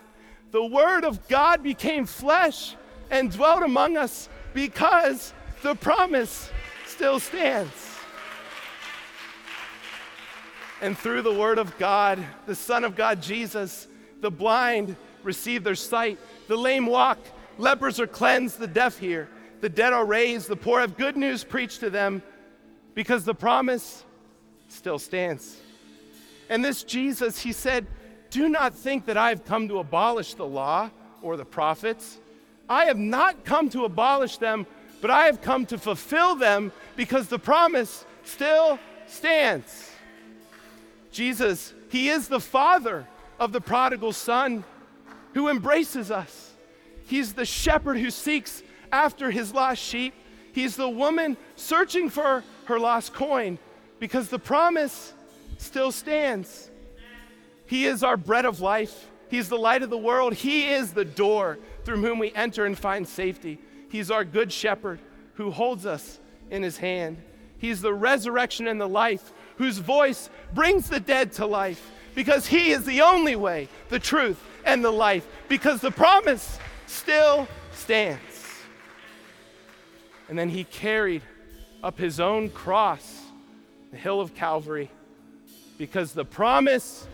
The 0.51 0.63
Word 0.63 1.03
of 1.03 1.27
God 1.27 1.61
became 1.63 2.05
flesh 2.05 2.75
and 3.11 3.31
dwelt 3.31 3.63
among 3.63 3.97
us 3.97 4.29
because 4.53 5.33
the 5.61 5.75
promise 5.75 6.49
still 6.85 7.19
stands. 7.19 7.73
And 10.81 10.97
through 10.97 11.23
the 11.23 11.33
Word 11.33 11.57
of 11.57 11.77
God, 11.77 12.23
the 12.45 12.55
Son 12.55 12.83
of 12.83 12.95
God, 12.95 13.21
Jesus, 13.21 13.87
the 14.21 14.31
blind 14.31 14.95
receive 15.23 15.63
their 15.63 15.75
sight, 15.75 16.19
the 16.47 16.55
lame 16.55 16.85
walk, 16.85 17.17
lepers 17.57 17.99
are 17.99 18.07
cleansed, 18.07 18.59
the 18.59 18.67
deaf 18.67 18.97
hear, 18.97 19.27
the 19.61 19.69
dead 19.69 19.93
are 19.93 20.05
raised, 20.05 20.47
the 20.47 20.55
poor 20.55 20.79
have 20.79 20.97
good 20.97 21.17
news 21.17 21.43
preached 21.43 21.79
to 21.79 21.89
them 21.89 22.21
because 22.93 23.25
the 23.25 23.33
promise 23.33 24.03
still 24.67 24.99
stands. 24.99 25.57
And 26.49 26.63
this 26.63 26.83
Jesus, 26.83 27.39
he 27.39 27.51
said, 27.51 27.87
Do 28.35 28.49
not 28.49 28.75
think 28.75 29.05
that 29.05 29.15
I 29.15 29.29
have 29.29 29.45
come 29.45 29.69
to 29.69 29.79
abolish 29.79 30.33
the 30.33 30.45
law 30.45 30.89
or 31.21 31.37
the 31.37 31.45
prophets. 31.45 32.19
I 32.67 32.83
have 32.83 32.97
not 32.97 33.45
come 33.45 33.69
to 33.69 33.85
abolish 33.85 34.39
them, 34.39 34.67
but 34.99 35.09
I 35.09 35.27
have 35.27 35.41
come 35.41 35.65
to 35.67 35.77
fulfill 35.77 36.35
them 36.35 36.73
because 36.97 37.29
the 37.29 37.39
promise 37.39 38.03
still 38.25 38.77
stands. 39.07 39.89
Jesus, 41.13 41.73
he 41.89 42.09
is 42.09 42.27
the 42.27 42.41
father 42.41 43.07
of 43.39 43.53
the 43.53 43.61
prodigal 43.61 44.11
son 44.11 44.65
who 45.33 45.47
embraces 45.47 46.11
us. 46.11 46.51
He's 47.05 47.35
the 47.35 47.45
shepherd 47.45 47.97
who 47.97 48.11
seeks 48.11 48.63
after 48.91 49.31
his 49.31 49.53
lost 49.53 49.81
sheep. 49.81 50.13
He's 50.51 50.75
the 50.75 50.89
woman 50.89 51.37
searching 51.55 52.09
for 52.09 52.43
her 52.65 52.79
lost 52.79 53.13
coin 53.13 53.59
because 53.97 54.27
the 54.27 54.39
promise 54.39 55.13
still 55.57 55.93
stands. 55.93 56.69
He 57.65 57.85
is 57.85 58.03
our 58.03 58.17
bread 58.17 58.45
of 58.45 58.61
life. 58.61 59.09
He's 59.29 59.49
the 59.49 59.57
light 59.57 59.83
of 59.83 59.89
the 59.89 59.97
world. 59.97 60.33
He 60.33 60.69
is 60.69 60.93
the 60.93 61.05
door 61.05 61.57
through 61.83 62.01
whom 62.01 62.19
we 62.19 62.33
enter 62.33 62.65
and 62.65 62.77
find 62.77 63.07
safety. 63.07 63.59
He's 63.89 64.11
our 64.11 64.23
good 64.23 64.51
shepherd 64.51 64.99
who 65.35 65.51
holds 65.51 65.85
us 65.85 66.19
in 66.49 66.63
his 66.63 66.77
hand. 66.77 67.17
He's 67.57 67.81
the 67.81 67.93
resurrection 67.93 68.67
and 68.67 68.79
the 68.79 68.87
life 68.87 69.33
whose 69.57 69.77
voice 69.77 70.29
brings 70.53 70.89
the 70.89 70.99
dead 70.99 71.31
to 71.33 71.45
life 71.45 71.91
because 72.13 72.47
he 72.47 72.71
is 72.71 72.85
the 72.85 73.01
only 73.01 73.35
way, 73.35 73.67
the 73.89 73.99
truth, 73.99 74.41
and 74.65 74.83
the 74.83 74.91
life 74.91 75.27
because 75.47 75.81
the 75.81 75.91
promise 75.91 76.59
still 76.87 77.47
stands. 77.71 78.21
And 80.29 80.37
then 80.37 80.49
he 80.49 80.63
carried 80.63 81.21
up 81.83 81.97
his 81.97 82.19
own 82.19 82.49
cross, 82.49 83.21
the 83.91 83.97
hill 83.97 84.19
of 84.19 84.33
Calvary, 84.33 84.89
because 85.77 86.13
the 86.13 86.25
promise 86.25 87.07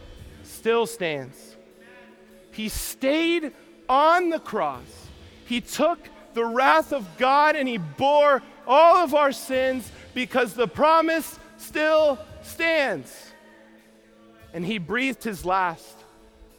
still 0.62 0.86
stands. 0.86 1.58
He 2.52 2.70
stayed 2.70 3.52
on 3.90 4.30
the 4.30 4.38
cross. 4.38 5.08
He 5.46 5.60
took 5.60 5.98
the 6.36 6.46
wrath 6.46 6.94
of 6.94 7.18
God 7.18 7.56
and 7.56 7.68
he 7.68 7.80
bore 7.80 8.44
all 8.68 8.98
of 8.98 9.16
our 9.16 9.32
sins 9.32 9.92
because 10.14 10.54
the 10.54 10.68
promise 10.68 11.40
still 11.58 12.20
stands. 12.44 13.12
And 14.54 14.64
he 14.64 14.78
breathed 14.78 15.24
his 15.24 15.46
last 15.46 15.98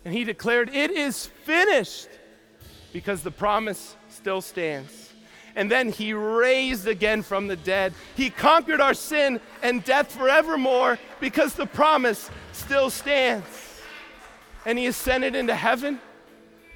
and 0.04 0.12
he 0.12 0.24
declared, 0.24 0.74
It 0.74 0.90
is 0.90 1.26
finished 1.44 2.08
because 2.92 3.22
the 3.22 3.30
promise 3.30 3.94
still 4.08 4.40
stands. 4.40 5.12
And 5.54 5.70
then 5.70 5.92
he 5.92 6.12
raised 6.12 6.88
again 6.88 7.22
from 7.22 7.46
the 7.46 7.56
dead. 7.56 7.94
He 8.16 8.30
conquered 8.30 8.80
our 8.80 8.94
sin 8.94 9.40
and 9.62 9.84
death 9.84 10.10
forevermore 10.10 10.98
because 11.20 11.54
the 11.54 11.66
promise 11.66 12.28
still 12.50 12.90
stands. 12.90 13.61
And 14.64 14.78
he 14.78 14.86
ascended 14.86 15.34
into 15.34 15.54
heaven, 15.54 16.00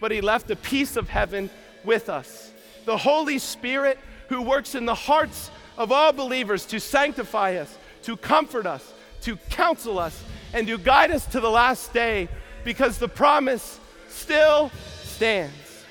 but 0.01 0.11
he 0.11 0.21
left 0.21 0.51
a 0.51 0.57
piece 0.57 0.97
of 0.97 1.09
heaven 1.09 1.51
with 1.85 2.09
us. 2.09 2.53
The 2.85 2.97
Holy 2.97 3.39
Spirit 3.39 3.99
who 4.29 4.43
works 4.43 4.75
in 4.75 4.87
the 4.87 4.95
hearts 4.95 5.51
of 5.79 5.93
all 5.93 6.13
believers 6.13 6.67
to 6.67 6.81
sanctify 6.81 7.57
us, 7.57 7.77
to 8.03 8.17
comfort 8.17 8.67
us, 8.67 8.93
to 9.23 9.37
counsel 9.51 9.99
us, 9.99 10.23
and 10.53 10.67
to 10.67 10.79
guide 10.79 11.11
us 11.11 11.27
to 11.27 11.41
the 11.41 11.51
last 11.51 11.93
day 11.93 12.29
because 12.65 12.99
the 12.99 13.09
promise 13.09 13.79
still 14.09 14.71
stands. 15.03 15.85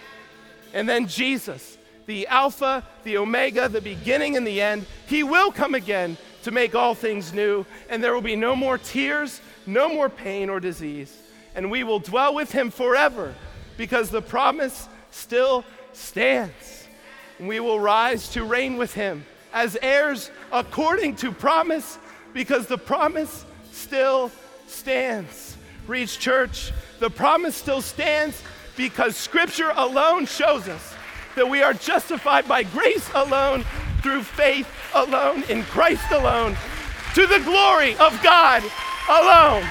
And 0.73 0.89
then 0.89 1.07
Jesus, 1.07 1.77
the 2.05 2.27
Alpha, 2.27 2.85
the 3.03 3.17
Omega, 3.17 3.69
the 3.69 3.81
beginning 3.81 4.35
and 4.35 4.45
the 4.45 4.61
end, 4.61 4.85
he 5.07 5.23
will 5.23 5.51
come 5.51 5.75
again 5.75 6.17
to 6.43 6.51
make 6.51 6.75
all 6.75 6.93
things 6.93 7.33
new, 7.33 7.65
and 7.89 8.03
there 8.03 8.13
will 8.13 8.21
be 8.21 8.35
no 8.35 8.55
more 8.55 8.77
tears, 8.77 9.41
no 9.65 9.89
more 9.89 10.09
pain 10.09 10.49
or 10.49 10.59
disease, 10.59 11.15
and 11.55 11.71
we 11.71 11.83
will 11.83 11.99
dwell 11.99 12.35
with 12.35 12.51
him 12.51 12.69
forever 12.69 13.33
because 13.77 14.09
the 14.09 14.21
promise 14.21 14.87
still 15.11 15.65
stands. 15.93 16.87
And 17.39 17.47
we 17.47 17.59
will 17.59 17.79
rise 17.79 18.29
to 18.29 18.43
reign 18.43 18.77
with 18.77 18.93
him 18.93 19.25
as 19.53 19.77
heirs 19.81 20.29
according 20.51 21.15
to 21.17 21.31
promise 21.31 21.97
because 22.33 22.67
the 22.67 22.77
promise 22.77 23.45
still 23.71 24.31
stands. 24.67 25.57
Reach 25.87 26.19
Church, 26.19 26.71
the 26.99 27.09
promise 27.09 27.55
still 27.55 27.81
stands 27.81 28.41
because 28.75 29.15
Scripture 29.15 29.71
alone 29.75 30.25
shows 30.25 30.67
us 30.67 30.93
that 31.35 31.47
we 31.49 31.61
are 31.61 31.73
justified 31.73 32.47
by 32.47 32.63
grace 32.63 33.09
alone, 33.13 33.63
through 34.01 34.23
faith 34.23 34.67
alone, 34.93 35.43
in 35.49 35.63
Christ 35.63 36.11
alone, 36.11 36.55
to 37.13 37.27
the 37.27 37.39
glory 37.39 37.95
of 37.97 38.21
God 38.23 38.63
alone. 39.09 39.63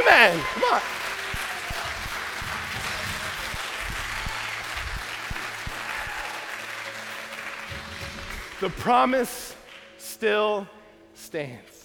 Amen. 0.00 0.40
Come 0.54 0.74
on. 0.74 0.97
The 8.60 8.70
promise 8.70 9.54
still 9.98 10.66
stands. 11.14 11.84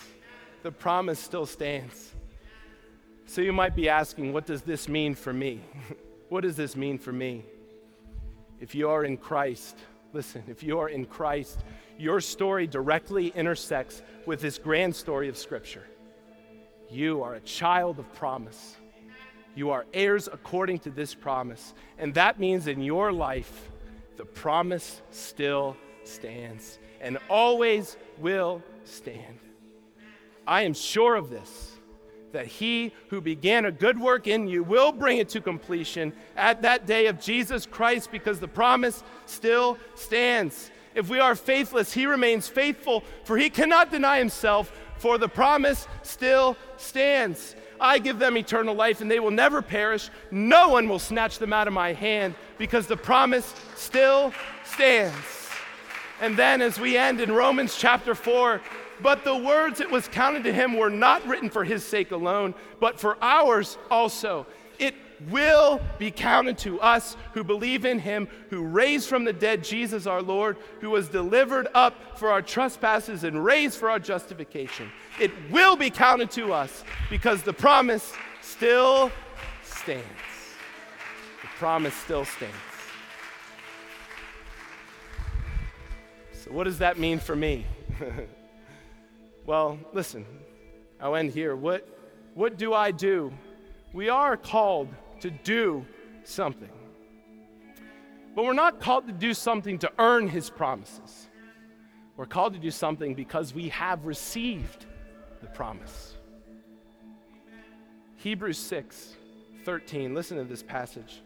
The 0.63 0.71
promise 0.71 1.19
still 1.19 1.45
stands. 1.45 2.11
So 3.27 3.41
you 3.41 3.53
might 3.53 3.75
be 3.75 3.89
asking, 3.89 4.33
what 4.33 4.47
does 4.47 4.63
this 4.63 4.89
mean 4.89 5.13
for 5.13 5.31
me? 5.31 5.61
what 6.29 6.41
does 6.41 6.55
this 6.55 6.75
mean 6.75 6.97
for 6.97 7.11
me? 7.11 7.45
If 8.59 8.73
you 8.73 8.89
are 8.89 9.03
in 9.03 9.17
Christ, 9.17 9.77
listen, 10.13 10.41
if 10.47 10.63
you 10.63 10.79
are 10.79 10.89
in 10.89 11.05
Christ, 11.05 11.59
your 11.99 12.19
story 12.19 12.65
directly 12.65 13.27
intersects 13.27 14.01
with 14.25 14.41
this 14.41 14.57
grand 14.57 14.95
story 14.95 15.29
of 15.29 15.37
Scripture. 15.37 15.85
You 16.89 17.21
are 17.21 17.35
a 17.35 17.41
child 17.41 17.99
of 17.99 18.11
promise. 18.15 18.77
You 19.53 19.69
are 19.69 19.85
heirs 19.93 20.27
according 20.27 20.79
to 20.79 20.89
this 20.89 21.13
promise. 21.13 21.75
And 21.99 22.15
that 22.15 22.39
means 22.39 22.65
in 22.65 22.81
your 22.81 23.11
life, 23.11 23.69
the 24.17 24.25
promise 24.25 25.03
still 25.11 25.77
stands 26.03 26.79
and 27.01 27.17
always 27.29 27.97
will 28.17 28.61
stand. 28.85 29.39
I 30.45 30.63
am 30.63 30.73
sure 30.73 31.15
of 31.15 31.29
this 31.29 31.73
that 32.33 32.47
he 32.47 32.91
who 33.09 33.21
began 33.21 33.65
a 33.65 33.71
good 33.71 33.99
work 33.99 34.27
in 34.27 34.47
you 34.47 34.63
will 34.63 34.91
bring 34.91 35.19
it 35.19 35.29
to 35.29 35.39
completion 35.39 36.11
at 36.35 36.63
that 36.63 36.85
day 36.85 37.05
of 37.05 37.19
Jesus 37.19 37.65
Christ 37.65 38.11
because 38.11 38.39
the 38.39 38.47
promise 38.47 39.03
still 39.27 39.77
stands. 39.95 40.71
If 40.95 41.09
we 41.09 41.19
are 41.19 41.35
faithless, 41.35 41.93
he 41.93 42.05
remains 42.05 42.47
faithful, 42.47 43.03
for 43.23 43.37
he 43.37 43.49
cannot 43.49 43.91
deny 43.91 44.17
himself, 44.17 44.71
for 44.97 45.17
the 45.17 45.27
promise 45.27 45.87
still 46.01 46.57
stands. 46.77 47.55
I 47.79 47.99
give 47.99 48.19
them 48.19 48.37
eternal 48.37 48.75
life, 48.75 49.01
and 49.01 49.09
they 49.09 49.19
will 49.19 49.31
never 49.31 49.61
perish. 49.61 50.09
No 50.31 50.69
one 50.69 50.87
will 50.87 50.99
snatch 50.99 51.39
them 51.39 51.53
out 51.53 51.67
of 51.67 51.73
my 51.73 51.93
hand 51.93 52.35
because 52.57 52.87
the 52.87 52.97
promise 52.97 53.53
still 53.75 54.33
stands. 54.63 55.42
And 56.23 56.37
then 56.37 56.61
as 56.61 56.79
we 56.79 56.95
end 56.95 57.19
in 57.19 57.33
Romans 57.33 57.75
chapter 57.77 58.15
4, 58.15 58.61
but 59.01 59.25
the 59.25 59.35
words 59.35 59.81
it 59.81 59.91
was 59.91 60.07
counted 60.07 60.45
to 60.45 60.53
him 60.53 60.77
were 60.77 60.89
not 60.89 61.27
written 61.27 61.49
for 61.49 61.65
his 61.65 61.85
sake 61.85 62.11
alone, 62.11 62.55
but 62.79 62.97
for 62.97 63.17
ours 63.21 63.77
also. 63.91 64.45
It 64.79 64.95
will 65.29 65.81
be 65.99 66.11
counted 66.11 66.57
to 66.59 66.79
us 66.79 67.17
who 67.33 67.43
believe 67.43 67.83
in 67.83 67.99
him, 67.99 68.29
who 68.49 68.63
raised 68.63 69.09
from 69.09 69.25
the 69.25 69.33
dead 69.33 69.65
Jesus 69.65 70.07
our 70.07 70.21
Lord, 70.21 70.55
who 70.79 70.91
was 70.91 71.09
delivered 71.09 71.67
up 71.73 72.17
for 72.17 72.31
our 72.31 72.41
trespasses 72.41 73.25
and 73.25 73.43
raised 73.43 73.77
for 73.77 73.89
our 73.89 73.99
justification. 73.99 74.89
It 75.19 75.31
will 75.51 75.75
be 75.75 75.89
counted 75.89 76.31
to 76.31 76.53
us 76.53 76.85
because 77.09 77.41
the 77.41 77.51
promise 77.51 78.13
still 78.41 79.11
stands. 79.61 80.05
The 81.41 81.49
promise 81.57 81.93
still 81.95 82.23
stands. 82.23 82.72
So, 86.43 86.51
what 86.51 86.65
does 86.65 86.79
that 86.79 86.99
mean 86.99 87.19
for 87.19 87.37
me? 87.37 87.65
well, 89.45 89.79
listen, 89.93 90.25
I'll 90.99 91.15
end 91.15 91.31
here. 91.31 91.55
What, 91.55 91.87
what 92.33 92.57
do 92.57 92.73
I 92.73 92.91
do? 92.91 93.31
We 93.93 94.09
are 94.09 94.35
called 94.35 94.89
to 95.21 95.31
do 95.31 95.85
something. 96.25 96.69
But 98.35 98.43
we're 98.43 98.51
not 98.51 98.81
called 98.81 99.07
to 99.07 99.13
do 99.13 99.33
something 99.33 99.79
to 99.79 99.91
earn 99.97 100.27
his 100.27 100.49
promises. 100.49 101.29
We're 102.17 102.25
called 102.25 102.55
to 102.55 102.59
do 102.59 102.71
something 102.71 103.15
because 103.15 103.53
we 103.53 103.69
have 103.69 104.05
received 104.05 104.85
the 105.39 105.47
promise. 105.47 106.17
Hebrews 108.17 108.57
6 108.57 109.15
13. 109.63 110.13
Listen 110.13 110.39
to 110.39 110.43
this 110.43 110.61
passage. 110.61 111.21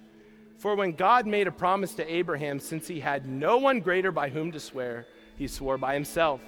For 0.58 0.76
when 0.76 0.94
God 0.94 1.28
made 1.28 1.48
a 1.48 1.52
promise 1.52 1.94
to 1.96 2.14
Abraham, 2.14 2.60
since 2.60 2.88
he 2.88 3.00
had 3.00 3.28
no 3.28 3.58
one 3.58 3.80
greater 3.80 4.12
by 4.12 4.30
whom 4.30 4.52
to 4.52 4.60
swear, 4.60 5.06
he 5.38 5.48
swore 5.48 5.78
by 5.78 5.94
himself, 5.94 6.42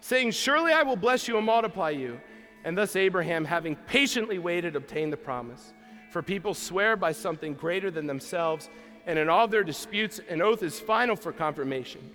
saying, 0.00 0.32
Surely 0.32 0.72
I 0.72 0.82
will 0.82 0.96
bless 0.96 1.28
you 1.28 1.36
and 1.36 1.46
multiply 1.46 1.90
you. 1.90 2.20
And 2.64 2.76
thus 2.76 2.96
Abraham, 2.96 3.44
having 3.44 3.76
patiently 3.76 4.38
waited, 4.38 4.76
obtained 4.76 5.12
the 5.12 5.16
promise. 5.16 5.72
For 6.10 6.22
people 6.22 6.54
swear 6.54 6.96
by 6.96 7.12
something 7.12 7.54
greater 7.54 7.90
than 7.90 8.06
themselves, 8.06 8.68
and 9.06 9.18
in 9.18 9.28
all 9.28 9.48
their 9.48 9.64
disputes, 9.64 10.20
an 10.28 10.42
oath 10.42 10.62
is 10.62 10.78
final 10.78 11.16
for 11.16 11.32
confirmation. 11.32 12.10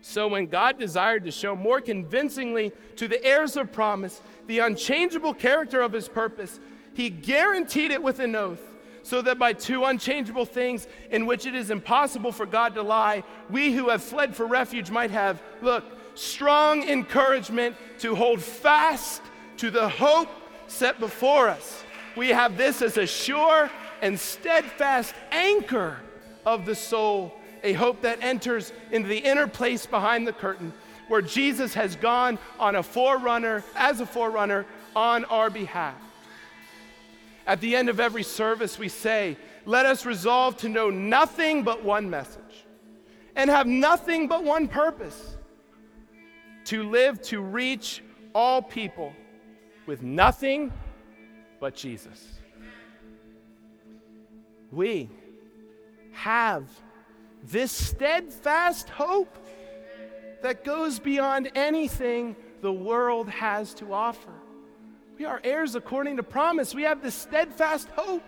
So, 0.00 0.28
when 0.28 0.46
God 0.46 0.78
desired 0.78 1.24
to 1.24 1.30
show 1.32 1.56
more 1.56 1.80
convincingly 1.80 2.72
to 2.96 3.08
the 3.08 3.22
heirs 3.24 3.56
of 3.56 3.72
promise 3.72 4.20
the 4.46 4.60
unchangeable 4.60 5.34
character 5.34 5.80
of 5.80 5.92
his 5.92 6.08
purpose, 6.08 6.60
he 6.94 7.10
guaranteed 7.10 7.90
it 7.90 8.02
with 8.02 8.20
an 8.20 8.36
oath, 8.36 8.62
so 9.06 9.22
that 9.22 9.38
by 9.38 9.52
two 9.52 9.84
unchangeable 9.84 10.44
things 10.44 10.88
in 11.10 11.26
which 11.26 11.46
it 11.46 11.54
is 11.54 11.70
impossible 11.70 12.32
for 12.32 12.46
God 12.46 12.74
to 12.74 12.82
lie, 12.82 13.22
we 13.48 13.72
who 13.72 13.88
have 13.90 14.02
fled 14.02 14.34
for 14.34 14.46
refuge 14.46 14.90
might 14.90 15.10
have, 15.10 15.40
look, 15.62 15.84
strong 16.14 16.82
encouragement 16.88 17.76
to 18.00 18.14
hold 18.14 18.42
fast 18.42 19.22
to 19.58 19.70
the 19.70 19.88
hope 19.88 20.28
set 20.66 20.98
before 20.98 21.48
us 21.48 21.84
we 22.16 22.30
have 22.30 22.56
this 22.56 22.82
as 22.82 22.96
a 22.96 23.06
sure 23.06 23.70
and 24.02 24.18
steadfast 24.18 25.14
anchor 25.30 25.98
of 26.44 26.66
the 26.66 26.74
soul, 26.74 27.34
a 27.62 27.74
hope 27.74 28.00
that 28.00 28.18
enters 28.22 28.72
into 28.90 29.08
the 29.08 29.18
inner 29.18 29.46
place 29.46 29.86
behind 29.86 30.26
the 30.26 30.32
curtain 30.32 30.72
where 31.08 31.22
Jesus 31.22 31.74
has 31.74 31.94
gone 31.94 32.38
on 32.58 32.74
a 32.74 32.82
forerunner, 32.82 33.62
as 33.76 34.00
a 34.00 34.06
forerunner, 34.06 34.66
on 34.96 35.24
our 35.26 35.50
behalf. 35.50 35.94
At 37.46 37.60
the 37.60 37.76
end 37.76 37.88
of 37.88 38.00
every 38.00 38.24
service, 38.24 38.78
we 38.78 38.88
say, 38.88 39.36
Let 39.64 39.86
us 39.86 40.04
resolve 40.04 40.56
to 40.58 40.68
know 40.68 40.90
nothing 40.90 41.62
but 41.62 41.84
one 41.84 42.10
message 42.10 42.66
and 43.36 43.50
have 43.50 43.66
nothing 43.66 44.26
but 44.26 44.42
one 44.42 44.66
purpose 44.66 45.36
to 46.64 46.82
live 46.82 47.22
to 47.22 47.40
reach 47.40 48.02
all 48.34 48.60
people 48.60 49.12
with 49.86 50.02
nothing 50.02 50.72
but 51.60 51.74
Jesus. 51.74 52.26
We 54.72 55.08
have 56.12 56.68
this 57.44 57.70
steadfast 57.70 58.88
hope 58.88 59.38
that 60.42 60.64
goes 60.64 60.98
beyond 60.98 61.50
anything 61.54 62.34
the 62.62 62.72
world 62.72 63.28
has 63.28 63.74
to 63.74 63.92
offer. 63.92 64.32
We 65.18 65.24
are 65.24 65.40
heirs 65.42 65.74
according 65.74 66.18
to 66.18 66.22
promise. 66.22 66.74
We 66.74 66.82
have 66.82 67.02
this 67.02 67.14
steadfast 67.14 67.88
hope. 67.96 68.22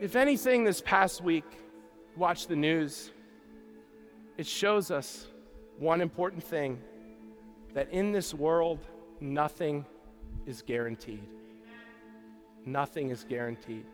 If 0.00 0.16
anything, 0.16 0.64
this 0.64 0.82
past 0.82 1.22
week, 1.22 1.44
watch 2.14 2.46
the 2.46 2.54
news, 2.54 3.10
it 4.36 4.46
shows 4.46 4.90
us 4.90 5.26
one 5.78 6.00
important 6.00 6.44
thing 6.44 6.78
that 7.72 7.90
in 7.90 8.12
this 8.12 8.34
world, 8.34 8.80
nothing 9.20 9.86
is 10.46 10.62
guaranteed. 10.62 11.26
Nothing 12.66 13.10
is 13.10 13.24
guaranteed. 13.28 13.86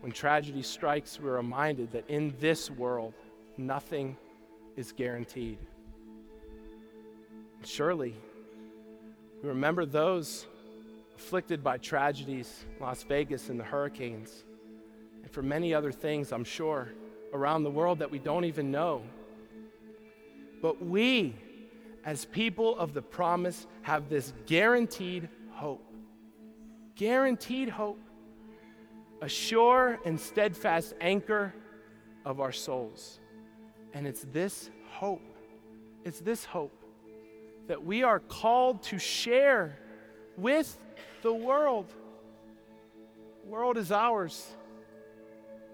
When 0.00 0.12
tragedy 0.12 0.62
strikes, 0.62 1.18
we're 1.18 1.36
reminded 1.36 1.90
that 1.92 2.04
in 2.08 2.34
this 2.38 2.70
world, 2.70 3.14
nothing 3.56 4.16
is 4.76 4.92
guaranteed. 4.92 5.58
Surely, 7.64 8.14
we 9.42 9.48
remember 9.48 9.84
those 9.84 10.46
afflicted 11.16 11.64
by 11.64 11.76
tragedies, 11.78 12.64
Las 12.80 13.02
Vegas 13.02 13.48
and 13.48 13.58
the 13.58 13.64
hurricanes, 13.64 14.44
and 15.22 15.30
for 15.30 15.42
many 15.42 15.74
other 15.74 15.90
things, 15.90 16.32
I'm 16.32 16.44
sure, 16.44 16.92
around 17.32 17.64
the 17.64 17.70
world 17.70 17.98
that 17.98 18.10
we 18.10 18.18
don't 18.18 18.44
even 18.44 18.70
know. 18.70 19.02
But 20.60 20.84
we, 20.84 21.34
as 22.04 22.24
people 22.24 22.78
of 22.78 22.94
the 22.94 23.02
promise, 23.02 23.66
have 23.82 24.08
this 24.08 24.32
guaranteed 24.46 25.28
hope. 25.50 25.84
Guaranteed 26.94 27.68
hope. 27.68 27.98
A 29.22 29.28
sure 29.28 29.98
and 30.04 30.18
steadfast 30.20 30.94
anchor 31.00 31.52
of 32.24 32.40
our 32.40 32.52
souls. 32.52 33.18
And 33.92 34.06
it's 34.06 34.24
this 34.32 34.70
hope, 34.88 35.22
it's 36.04 36.20
this 36.20 36.44
hope 36.44 36.81
that 37.68 37.84
we 37.84 38.02
are 38.02 38.20
called 38.20 38.82
to 38.84 38.98
share 38.98 39.78
with 40.36 40.78
the 41.22 41.32
world. 41.32 41.92
The 43.44 43.50
world 43.50 43.76
is 43.76 43.92
ours. 43.92 44.46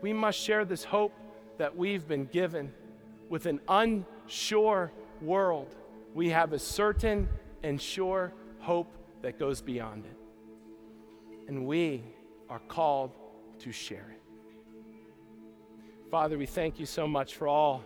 We 0.00 0.12
must 0.12 0.38
share 0.38 0.64
this 0.64 0.84
hope 0.84 1.12
that 1.58 1.76
we've 1.76 2.06
been 2.06 2.26
given 2.26 2.72
with 3.28 3.46
an 3.46 3.60
unsure 3.68 4.92
world 5.20 5.74
we 6.14 6.30
have 6.30 6.52
a 6.52 6.58
certain 6.58 7.28
and 7.62 7.80
sure 7.80 8.32
hope 8.58 8.92
that 9.22 9.38
goes 9.38 9.60
beyond 9.60 10.04
it. 10.04 10.16
And 11.48 11.66
we 11.66 12.02
are 12.48 12.58
called 12.58 13.12
to 13.60 13.72
share 13.72 14.14
it. 14.14 14.22
Father, 16.10 16.38
we 16.38 16.46
thank 16.46 16.80
you 16.80 16.86
so 16.86 17.06
much 17.06 17.34
for 17.34 17.46
all 17.46 17.84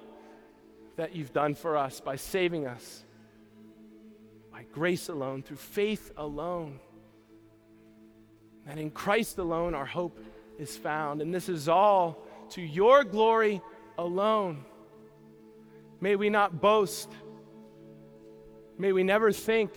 that 0.96 1.14
you've 1.14 1.32
done 1.32 1.54
for 1.54 1.76
us 1.76 2.00
by 2.00 2.16
saving 2.16 2.66
us 2.66 3.04
by 4.52 4.64
grace 4.72 5.08
alone, 5.08 5.42
through 5.42 5.56
faith 5.56 6.12
alone. 6.16 6.78
That 8.66 8.78
in 8.78 8.90
Christ 8.90 9.38
alone 9.38 9.74
our 9.74 9.86
hope 9.86 10.18
is 10.58 10.76
found. 10.76 11.22
And 11.22 11.34
this 11.34 11.48
is 11.48 11.68
all 11.68 12.18
to 12.50 12.62
your 12.62 13.02
glory 13.02 13.60
alone. 13.98 14.64
May 16.00 16.16
we 16.16 16.30
not 16.30 16.60
boast 16.60 17.08
May 18.82 18.92
we 18.92 19.04
never 19.04 19.30
think 19.30 19.70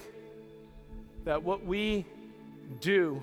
that 1.26 1.43
what 1.43 1.63
we 1.63 2.05
do 2.80 3.21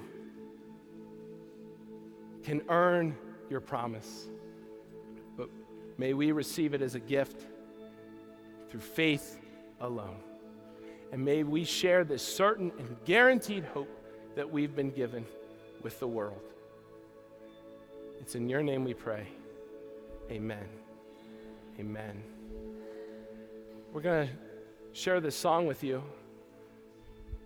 can 2.44 2.62
earn 2.68 3.16
your 3.50 3.60
promise, 3.60 4.28
but 5.36 5.48
may 5.98 6.14
we 6.14 6.30
receive 6.30 6.74
it 6.74 6.82
as 6.82 6.94
a 6.94 7.00
gift 7.00 7.46
through 8.70 8.80
faith 8.80 9.40
alone. 9.80 10.20
And 11.12 11.22
may 11.22 11.42
we 11.42 11.64
share 11.64 12.04
this 12.04 12.22
certain 12.22 12.72
and 12.78 12.96
guaranteed 13.04 13.64
hope 13.64 13.90
that 14.34 14.50
we've 14.50 14.74
been 14.74 14.90
given 14.90 15.26
with 15.82 16.00
the 16.00 16.08
world. 16.08 16.40
It's 18.18 18.34
in 18.34 18.48
your 18.48 18.62
name 18.62 18.84
we 18.84 18.94
pray. 18.94 19.26
Amen. 20.30 20.64
Amen. 21.78 22.22
We're 23.92 24.00
going 24.00 24.28
to 24.28 24.34
share 24.98 25.20
this 25.20 25.36
song 25.36 25.66
with 25.66 25.84
you. 25.84 26.02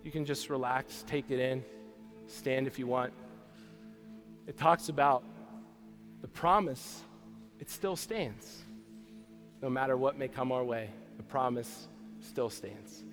You 0.03 0.11
can 0.11 0.23
just 0.23 0.49
relax, 0.49 1.03
take 1.05 1.29
it 1.29 1.39
in, 1.39 1.61
stand 2.27 2.67
if 2.67 2.79
you 2.79 2.87
want. 2.87 3.11
It 4.47 4.57
talks 4.57 4.87
about 4.87 5.23
the 6.21 6.29
promise, 6.29 7.03
it 7.59 7.69
still 7.69 7.97
stands. 7.97 8.61
No 9.61 9.69
matter 9.69 9.97
what 9.97 10.17
may 10.17 10.29
come 10.29 10.53
our 10.53 10.63
way, 10.63 10.89
the 11.17 11.23
promise 11.23 11.87
still 12.21 12.49
stands. 12.49 13.03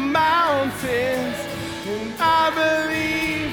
Mountains, 0.00 1.36
and 1.86 2.14
I 2.18 2.50
believe 2.62 3.52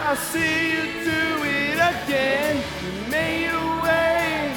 I 0.00 0.14
see 0.14 0.72
you 0.72 0.82
do 1.04 1.44
it 1.44 1.78
again. 1.92 2.62
You 2.82 3.10
made 3.10 3.48
a 3.48 3.66
way 3.82 4.54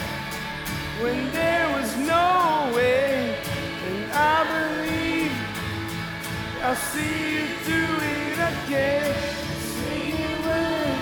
when 1.01 1.31
there 1.31 1.67
was 1.75 1.95
no 1.97 2.71
way, 2.75 3.37
and 3.87 4.11
I 4.11 4.37
believe 4.55 5.31
I 6.63 6.73
see 6.75 7.17
you 7.35 7.45
do 7.65 7.83
it 8.17 8.37
again. 8.53 9.13
See 9.71 10.09
you 10.21 10.31
move, 10.47 10.99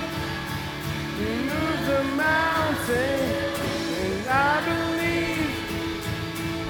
you 1.19 1.31
move 1.51 1.79
the 1.91 2.03
mountains, 2.15 3.59
and 4.01 4.29
I 4.29 4.53
believe. 4.65 4.97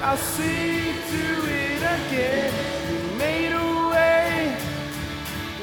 I'll 0.00 0.16
see 0.16 0.86
you 0.86 0.94
do 1.10 1.46
it 1.46 1.82
again. 1.82 2.77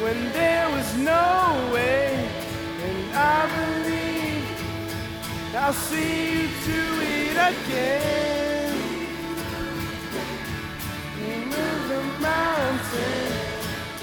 When 0.05 0.21
there 0.33 0.69
was 0.69 0.89
no 0.97 1.71
way, 1.73 2.29
and 2.87 2.99
I 3.15 3.39
believe 3.57 4.45
I'll 5.55 5.73
see 5.73 6.43
you 6.43 6.47
do 6.73 6.83
it 7.01 7.37
again. 7.51 8.75
You 11.17 11.35
move 11.53 11.81
the 11.93 12.03
mountain, 12.21 13.31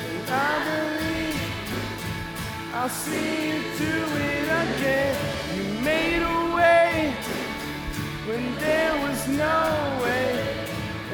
and 0.07 0.29
I 0.29 0.53
believe 0.71 1.41
I'll 2.75 2.95
see 3.05 3.51
you 3.51 3.59
do 3.85 3.97
it 4.31 4.49
again. 4.65 5.17
You 5.55 5.65
made 5.93 6.23
a 6.37 6.41
way 6.59 7.15
when 8.27 8.45
there 8.59 8.95
was 9.07 9.21
no 9.29 9.61
way, 10.03 10.31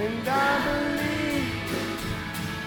and 0.05 0.27
I 0.27 0.53
believe 0.69 1.53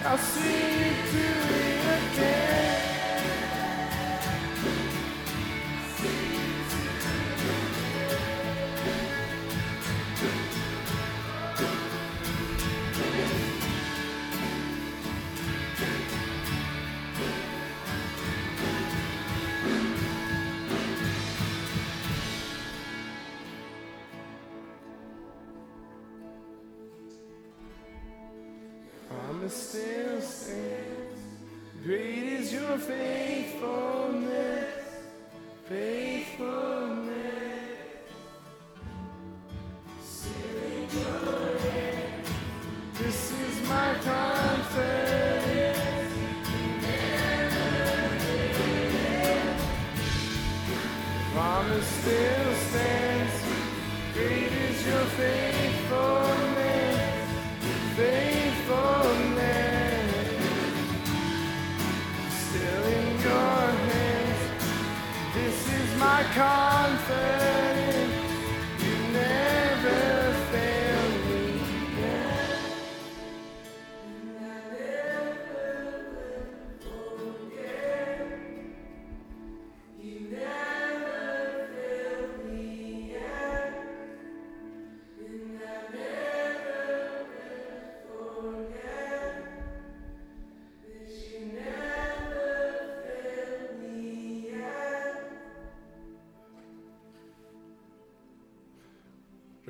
I'll 0.06 0.24
see 0.34 0.60
you 0.82 0.92
do 1.18 1.28
it 1.66 1.86
again. 1.96 2.01
Great 2.14 2.52
is 32.90 33.91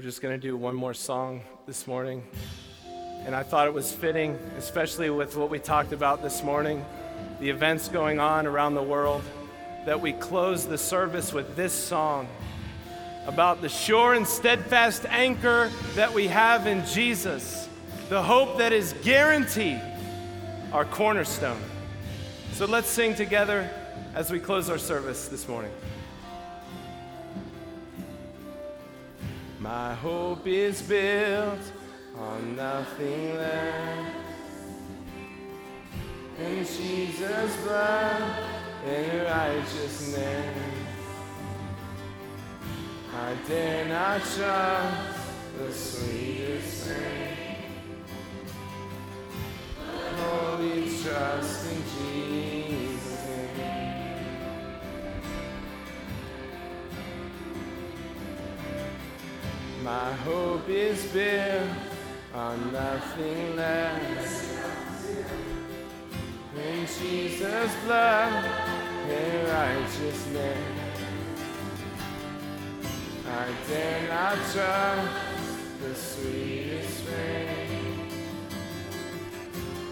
We're 0.01 0.05
just 0.05 0.23
going 0.23 0.33
to 0.33 0.47
do 0.47 0.57
one 0.57 0.73
more 0.73 0.95
song 0.95 1.43
this 1.67 1.85
morning. 1.85 2.23
And 3.23 3.35
I 3.35 3.43
thought 3.43 3.67
it 3.67 3.73
was 3.75 3.91
fitting, 3.91 4.33
especially 4.57 5.11
with 5.11 5.37
what 5.37 5.51
we 5.51 5.59
talked 5.59 5.93
about 5.93 6.23
this 6.23 6.41
morning, 6.41 6.83
the 7.39 7.51
events 7.51 7.87
going 7.87 8.19
on 8.19 8.47
around 8.47 8.73
the 8.73 8.81
world, 8.81 9.21
that 9.85 10.01
we 10.01 10.13
close 10.13 10.65
the 10.65 10.75
service 10.75 11.33
with 11.33 11.55
this 11.55 11.71
song 11.71 12.27
about 13.27 13.61
the 13.61 13.69
sure 13.69 14.15
and 14.15 14.27
steadfast 14.27 15.05
anchor 15.05 15.69
that 15.93 16.11
we 16.11 16.27
have 16.27 16.65
in 16.65 16.83
Jesus, 16.87 17.69
the 18.09 18.23
hope 18.23 18.57
that 18.57 18.73
is 18.73 18.95
guaranteed, 19.03 19.79
our 20.73 20.85
cornerstone. 20.85 21.61
So 22.53 22.65
let's 22.65 22.89
sing 22.89 23.13
together 23.13 23.69
as 24.15 24.31
we 24.31 24.39
close 24.39 24.67
our 24.67 24.79
service 24.79 25.27
this 25.27 25.47
morning. 25.47 25.71
My 29.62 29.93
hope 29.93 30.47
is 30.47 30.82
built 30.82 31.59
on 32.18 32.55
nothing 32.55 33.36
less 33.38 34.16
than 36.36 36.66
Jesus' 36.66 37.55
blood 37.57 38.24
and 38.88 39.24
righteousness. 39.24 40.57
I 43.16 43.36
dare 43.47 43.86
not 43.86 44.22
trust 44.22 45.20
the 45.59 45.72
sweetest 45.72 46.89
name. 46.89 47.38
Only 50.18 50.89
trust 51.03 51.70
My 59.91 60.13
hope 60.23 60.69
is 60.69 61.03
built 61.07 61.69
on 62.33 62.71
nothing 62.71 63.57
less 63.57 64.57
than 66.55 66.87
Jesus' 66.87 67.75
blood 67.83 68.45
and 69.09 69.47
righteousness. 69.49 70.97
I 73.27 73.47
dare 73.67 74.07
not 74.07 74.37
trust 74.53 75.11
the 75.81 75.93
sweetest 75.93 77.09
rain, 77.09 78.07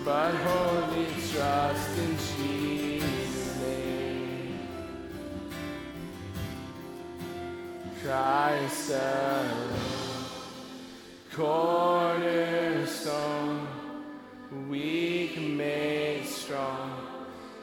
but 0.06 0.34
wholly 0.34 1.08
trust 1.30 1.97
in 1.97 2.16
Jesus' 2.38 2.89
Christ 8.02 8.91
alone, 8.91 9.74
cornerstone, 11.34 12.08
weak 14.70 15.38
made 15.38 16.26
strong 16.26 16.95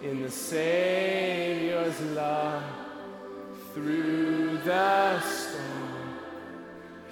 in 0.02 0.22
the 0.22 0.30
Savior's 0.30 1.98
love 2.14 2.62
through 3.72 4.58
the 4.58 5.20
storm. 5.20 6.18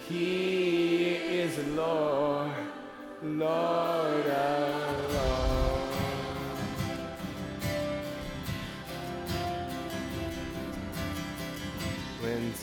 He 0.07 1.15
is 1.15 1.57
Lord, 1.69 2.53
Lord 3.23 4.27
of 4.27 4.74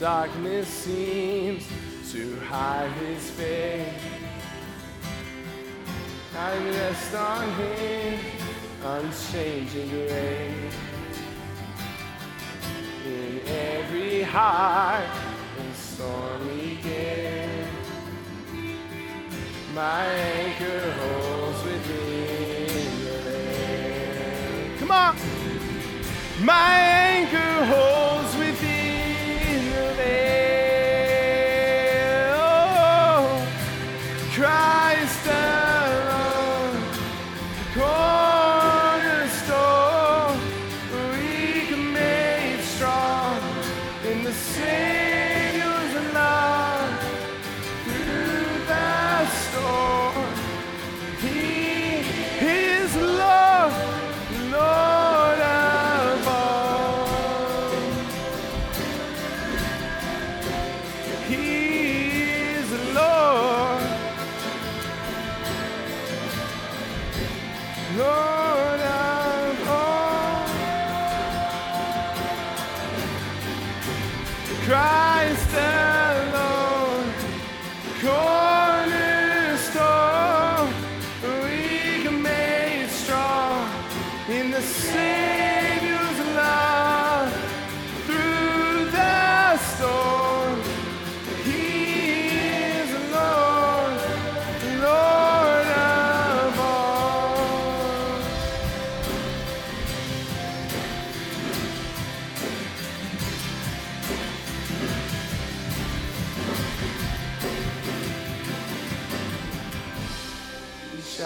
darkness 0.02 0.66
seems 0.66 1.64
to 2.10 2.36
hide 2.40 2.90
his 3.06 3.30
face, 3.30 3.86
I 6.36 6.58
rest 6.58 7.14
on 7.14 7.48
him, 7.52 8.18
unchanging 8.84 9.90
grace. 9.90 10.74
In 13.06 13.42
every 13.46 14.22
heart 14.22 15.08
and 15.60 15.72
stormy 15.76 16.78
gale, 16.82 17.68
my 19.72 20.04
anchor 20.04 20.90
holds 20.98 21.62
within 21.62 23.04
the 23.04 23.18
veil. 23.30 24.78
Come 24.80 24.90
on! 24.90 25.16
My 26.40 26.74
anchor 26.80 27.64
holds 27.66 28.01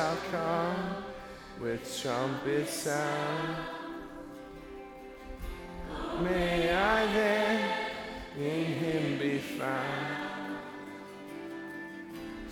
shall 0.06 0.18
come 0.30 1.02
with 1.60 2.00
trumpet 2.00 2.68
sound. 2.68 3.56
May 6.22 6.72
I 6.72 7.06
then 7.12 7.70
in 8.38 8.64
him 8.66 9.18
be 9.18 9.38
found, 9.38 10.58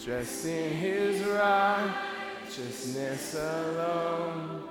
dressed 0.02 0.46
in 0.46 0.72
his 0.72 1.22
righteousness 1.22 3.34
alone, 3.34 4.64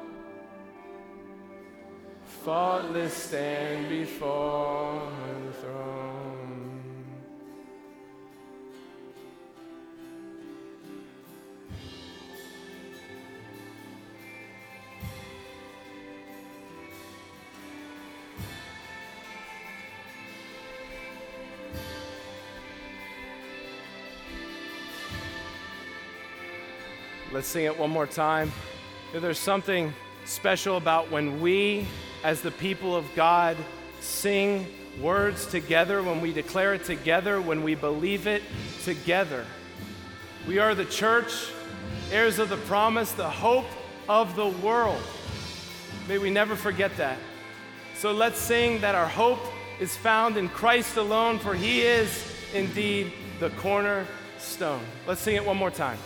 faultless 2.44 3.14
stand 3.14 3.88
before 3.88 5.10
the 5.46 5.54
throne. 5.54 6.03
Let's 27.34 27.48
sing 27.48 27.66
it 27.66 27.80
one 27.80 27.90
more 27.90 28.06
time. 28.06 28.52
There's 29.12 29.40
something 29.40 29.92
special 30.24 30.78
about 30.78 31.10
when 31.10 31.42
we, 31.42 31.88
as 32.24 32.42
the 32.42 32.52
people 32.52 32.96
of 32.96 33.08
God, 33.16 33.58
sing 34.02 34.68
words 35.02 35.48
together, 35.48 36.04
when 36.04 36.22
we 36.22 36.32
declare 36.32 36.76
it 36.76 36.84
together, 36.84 37.42
when 37.42 37.64
we 37.64 37.74
believe 37.74 38.28
it 38.28 38.44
together. 38.84 39.48
We 40.48 40.60
are 40.60 40.76
the 40.76 40.86
church, 40.86 41.48
heirs 42.12 42.38
of 42.38 42.50
the 42.50 42.58
promise, 42.58 43.14
the 43.14 43.28
hope 43.28 43.66
of 44.08 44.36
the 44.36 44.50
world. 44.50 45.02
May 46.08 46.20
we 46.20 46.30
never 46.30 46.56
forget 46.56 46.96
that. 46.98 47.18
So 47.96 48.12
let's 48.12 48.38
sing 48.38 48.80
that 48.82 48.94
our 48.94 49.08
hope 49.08 49.40
is 49.80 49.98
found 49.98 50.38
in 50.38 50.50
Christ 50.50 50.98
alone, 50.98 51.40
for 51.40 51.56
he 51.56 51.82
is 51.82 52.32
indeed 52.54 53.12
the 53.40 53.50
cornerstone. 53.50 54.84
Let's 55.08 55.22
sing 55.22 55.36
it 55.36 55.44
one 55.44 55.58
more 55.58 55.72
time. 55.72 55.98